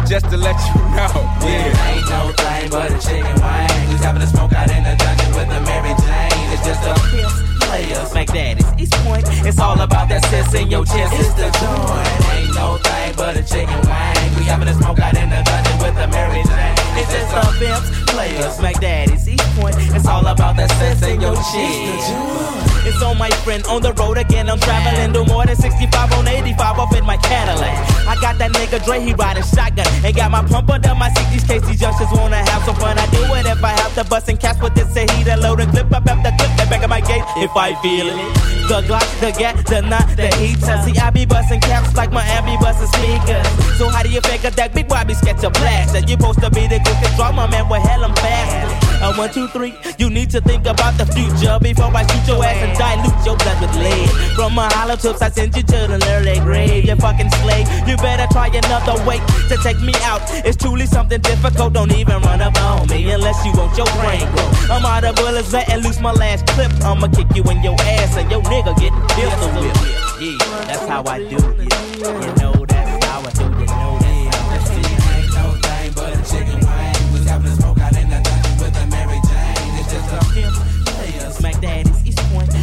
Just 0.08 0.30
to 0.30 0.38
let 0.38 0.58
you 0.68 0.82
know, 0.95 1.14
yeah. 1.45 1.91
Ain't 1.91 2.10
no 2.10 2.32
thing 2.36 2.70
but 2.70 2.91
a 2.91 2.99
chicken 2.99 3.36
wing. 3.40 3.88
Who's 3.88 4.03
having 4.03 4.22
a 4.22 4.28
smoke 4.28 4.52
out 4.53 4.70
in 4.70 4.84
the 4.84 4.95
dungeon 4.98 5.32
with 5.36 5.48
a 5.48 5.62
Mary 5.62 5.94
Jane? 6.03 6.48
It's 6.52 6.66
just 6.66 6.84
a 6.84 6.94
pimps, 7.12 7.40
players, 7.72 8.14
Mac 8.14 8.27
Daddies, 8.27 8.68
East 8.77 8.93
Point. 9.06 9.26
It's 9.48 9.60
all 9.60 9.80
about 9.80 10.10
that 10.10 10.23
sense 10.26 10.53
in 10.53 10.69
your 10.69 10.84
chest. 10.85 11.14
It's 11.15 11.34
the 11.39 11.48
joint. 11.60 12.11
Ain't 12.35 12.56
no 12.56 12.77
thing 12.84 13.14
but 13.15 13.38
a 13.38 13.43
chicken 13.43 13.80
wing. 13.88 14.30
We 14.35 14.43
having 14.43 14.68
a 14.68 14.76
smoke 14.76 14.99
out 14.99 15.15
in 15.15 15.30
the 15.30 15.41
dungeon 15.48 15.77
with 15.80 15.95
a 16.03 16.07
Mary 16.11 16.43
Jane. 16.43 16.76
It's 16.99 17.11
just 17.11 17.31
a 17.31 17.43
pimps, 17.60 17.88
players, 18.11 18.60
Mac 18.60 18.80
Daddies, 18.80 19.27
East 19.27 19.48
Point. 19.56 19.76
It's 19.95 20.07
all 20.07 20.26
about 20.26 20.57
that 20.57 20.72
sense 20.72 21.02
in 21.03 21.22
your 21.22 21.35
chest. 21.35 21.56
It's 21.56 22.70
on 23.12 23.18
my 23.18 23.30
friend 23.44 23.66
on 23.68 23.82
the 23.82 23.94
road 23.94 24.18
again. 24.18 24.49
I'm 24.49 24.60
traveling 24.60 25.14
to 25.14 25.26
more 25.26 25.45
than 25.45 25.56
65 25.56 26.14
on 26.14 26.28
85 26.28 26.80
up 26.80 26.95
in 26.95 27.06
my 27.06 27.18
Cadillac. 27.18 28.08
I 28.08 28.16
got 28.22 28.38
that 28.38 28.52
nigga 28.52 28.84
Dre, 28.86 28.99
he 28.99 29.14
riding 29.14 29.44
shotgun. 29.44 29.86
And 30.03 30.16
got 30.16 30.32
my 30.32 30.44
pump 30.44 30.70
under 30.70 30.95
my 30.95 31.10
seat. 31.14 31.28
These 31.32 31.44
case 31.44 31.62
these 31.68 31.82
wanna 32.12 32.38
have 32.38 32.64
some 32.64 32.76
fun. 32.76 32.98
I 32.98 33.06
do 33.12 33.22
it 33.36 33.45
if 33.45 33.64
I 33.64 33.72
have 33.72 33.94
to 33.95 34.03
bust 34.06 34.30
and 34.30 34.40
cats 34.40 34.62
with 34.62 34.74
this 34.76 34.91
say 34.94 35.06
he 35.16 35.24
the 35.24 35.38
load 35.38 35.60
and 35.60 35.72
clip 35.72 35.91
up 35.91 36.08
after 36.08 36.32
clip 36.38 36.52
that 36.58 36.70
back 36.70 36.84
of 36.84 36.90
my 36.90 37.02
gate 37.02 37.24
if 37.38 37.56
I 37.56 37.74
feel 37.82 38.08
it. 38.08 38.52
The 38.68 38.82
Glock, 38.88 39.08
the 39.20 39.32
gat, 39.38 39.66
the 39.68 39.82
knot, 39.82 40.08
the 40.16 40.34
heater. 40.38 40.78
See, 40.86 40.98
I 40.98 41.10
be 41.10 41.26
busting 41.26 41.60
caps 41.60 41.95
like 41.95 42.12
my 42.12 42.24
be 42.45 42.56
busting 42.58 42.88
speakers. 42.88 43.48
So 43.78 43.90
how 43.90 44.03
do 44.03 44.10
you 44.10 44.22
figure 44.22 44.49
that 44.49 44.74
big 44.74 44.88
Bobby 44.88 45.14
sketch 45.14 45.44
a 45.44 45.49
blast? 45.49 45.94
That 45.94 46.08
you 46.08 46.16
supposed 46.16 46.40
to 46.40 46.49
be 46.49 46.68
the 46.68 46.80
quickest 46.80 47.16
drama 47.18 47.48
man 47.49 47.68
with 47.68 47.82
hell 47.82 48.06
I'm 48.06 48.16
fast. 48.16 49.02
Uh, 49.02 49.14
one, 49.16 49.34
two, 49.34 49.48
three. 49.49 49.74
You 49.98 50.10
need 50.10 50.30
to 50.32 50.41
think 50.41 50.68
about 50.68 50.98
the 50.98 51.06
future 51.08 51.58
before 51.60 51.91
I 51.91 52.06
shoot 52.08 52.28
your 52.28 52.44
ass 52.45 52.70
dilute 52.77 53.26
your 53.26 53.38
blood 53.38 53.60
with 53.61 53.76
lead. 53.76 54.10
From 54.35 54.53
my 54.53 54.72
hollow 54.73 54.95
tips, 54.95 55.22
I 55.22 55.30
send 55.30 55.56
you 55.56 55.64
to 55.64 55.80
the 55.88 55.99
early 56.11 56.39
grave. 56.39 56.85
You 56.85 56.95
fucking 56.95 57.30
slave. 57.41 57.68
You 57.88 57.98
better 57.98 58.27
try 58.31 58.48
another 58.48 58.98
way 59.06 59.19
to 59.49 59.57
take 59.64 59.80
me 59.81 59.93
out. 60.03 60.22
It's 60.45 60.57
truly 60.57 60.85
something 60.85 61.22
difficult. 61.22 61.73
Don't 61.73 61.91
even 61.91 62.22
run 62.22 62.41
up 62.41 62.56
on 62.61 62.88
me 62.88 63.11
unless 63.11 63.43
you 63.45 63.52
want 63.53 63.77
your 63.77 63.89
brain 63.99 64.26
grow. 64.34 64.49
I'm 64.69 64.85
out 64.85 65.03
of 65.03 65.15
bullets, 65.15 65.53
letting 65.53 65.84
loose 65.84 65.99
my 65.99 66.11
last 66.11 66.48
clip. 66.48 66.72
I'ma 66.84 67.07
kick 67.07 67.27
you 67.35 67.43
in 67.52 67.64
your 67.64 67.76
ass 67.81 68.18
and 68.18 68.30
your 68.31 68.41
nigga 68.43 68.73
getting 68.80 69.02
pistol 69.15 69.49
whipped. 69.61 70.22
Yeah, 70.22 70.38
that's 70.68 70.88
how 70.88 71.03
I 71.06 71.19
do. 71.19 71.38
Yeah, 71.38 72.26
you 72.26 72.35
know 72.41 72.51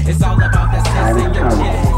It's 0.09 0.23
all 0.23 0.37
about 0.37 0.73
that 0.73 0.87
sense 0.87 1.23
in 1.23 1.35
your 1.35 1.98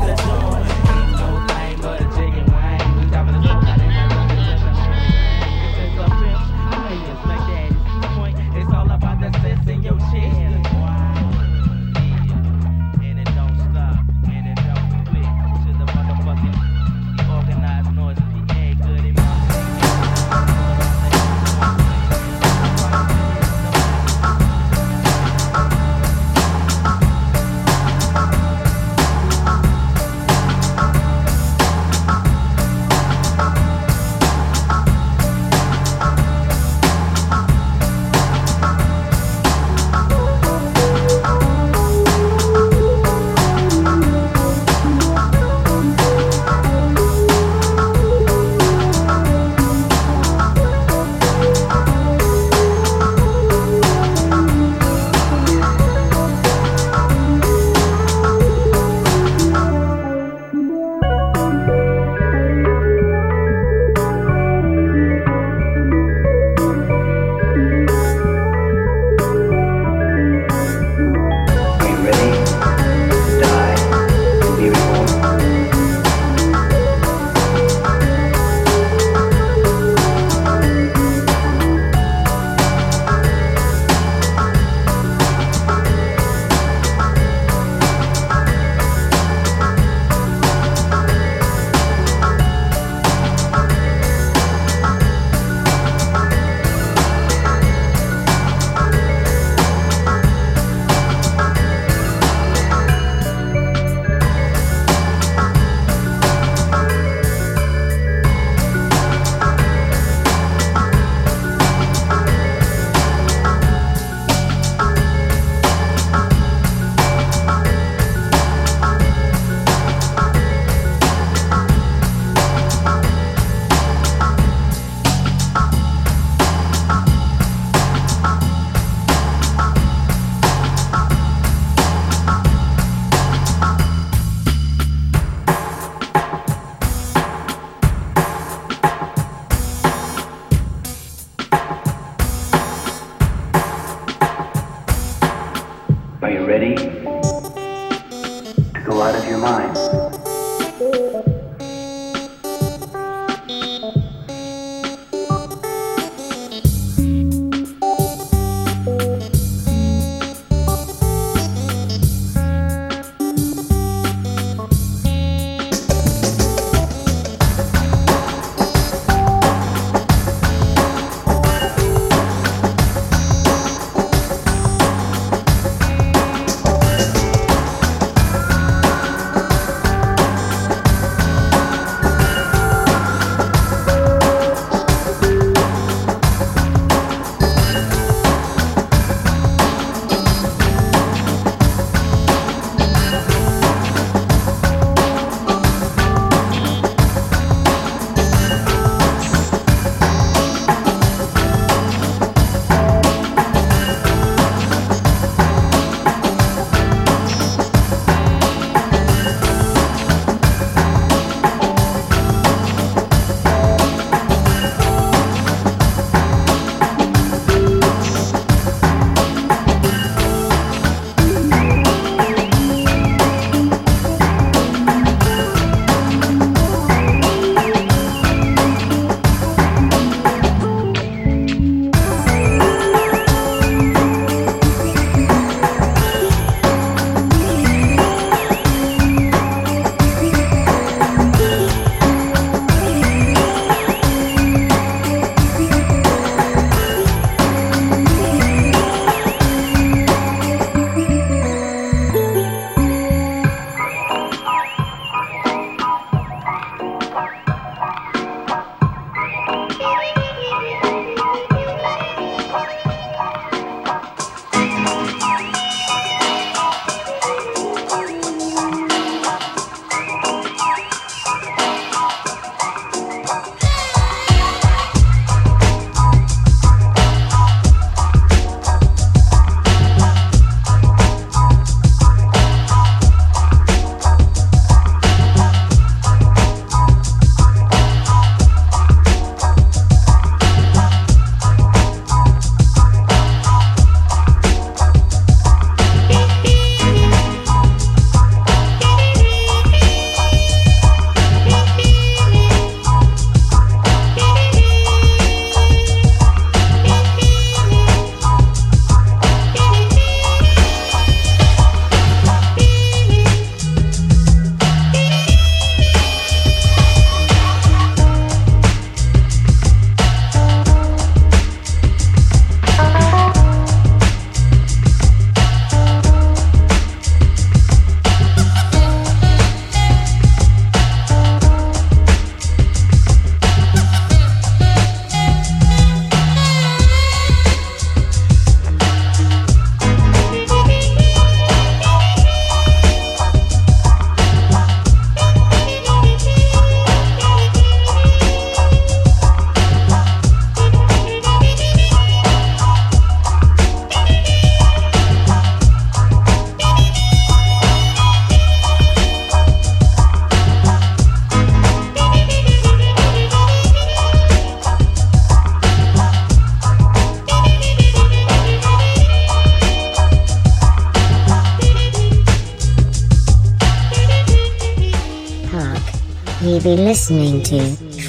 be 376.62 376.76
listening 376.76 377.42
to 377.42 377.60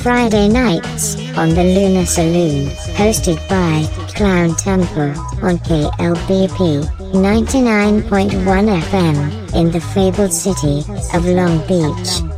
Friday 0.01 0.49
Knights 0.49 1.15
on 1.37 1.49
the 1.49 1.63
Lunar 1.63 2.05
Saloon, 2.05 2.67
hosted 2.95 3.37
by 3.47 3.83
Clowntempo 4.13 5.15
on 5.41 5.57
KLBP 5.59 6.83
99.1 7.13 8.81
FM 8.81 9.55
in 9.55 9.71
the 9.71 9.79
fabled 9.79 10.33
city 10.33 10.79
of 11.13 11.25
Long 11.25 11.59
Beach. 11.67 12.30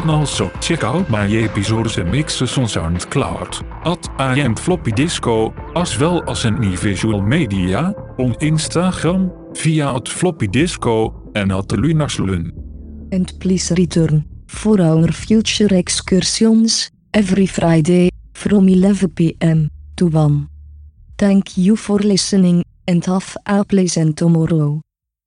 Can 0.00 0.10
also 0.10 0.50
check 0.60 0.82
out 0.84 1.08
my 1.08 1.26
episodes 1.26 1.98
and 1.98 2.10
mixes 2.10 2.58
on 2.58 2.66
SoundCloud 2.66 3.62
at 3.84 4.08
am 4.38 4.54
Floppy 4.54 4.92
Disco, 4.92 5.54
as 5.76 5.98
well 5.98 6.22
as 6.28 6.44
in 6.44 6.76
visual 6.76 7.22
media 7.22 7.94
on 8.18 8.34
Instagram 8.40 9.30
via 9.56 9.94
at 9.94 10.08
Floppy 10.08 10.48
Disco 10.48 11.30
en 11.34 11.50
at 11.50 11.72
Lunaslun. 11.72 12.52
And 13.12 13.32
please 13.38 13.70
return 13.76 14.24
for 14.46 14.80
our 14.80 15.12
future 15.12 15.72
excursions 15.76 16.90
every 17.12 17.46
Friday 17.46 18.10
from 18.32 18.68
11 18.68 19.10
pm 19.10 19.70
to 19.96 20.06
1. 20.06 20.48
Thank 21.18 21.56
you 21.56 21.76
for 21.76 22.00
listening 22.00 22.64
and 22.88 23.06
have 23.06 23.36
a 23.46 23.64
pleasant 23.64 24.16
tomorrow. 24.16 24.80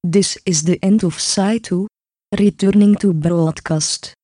This 0.04 0.38
is 0.46 0.64
the 0.64 0.78
end 0.82 1.04
of 1.04 1.20
Side 1.20 1.64
2. 1.64 1.88
Returning 2.38 2.96
to 2.96 3.14
broadcast. 3.14 4.17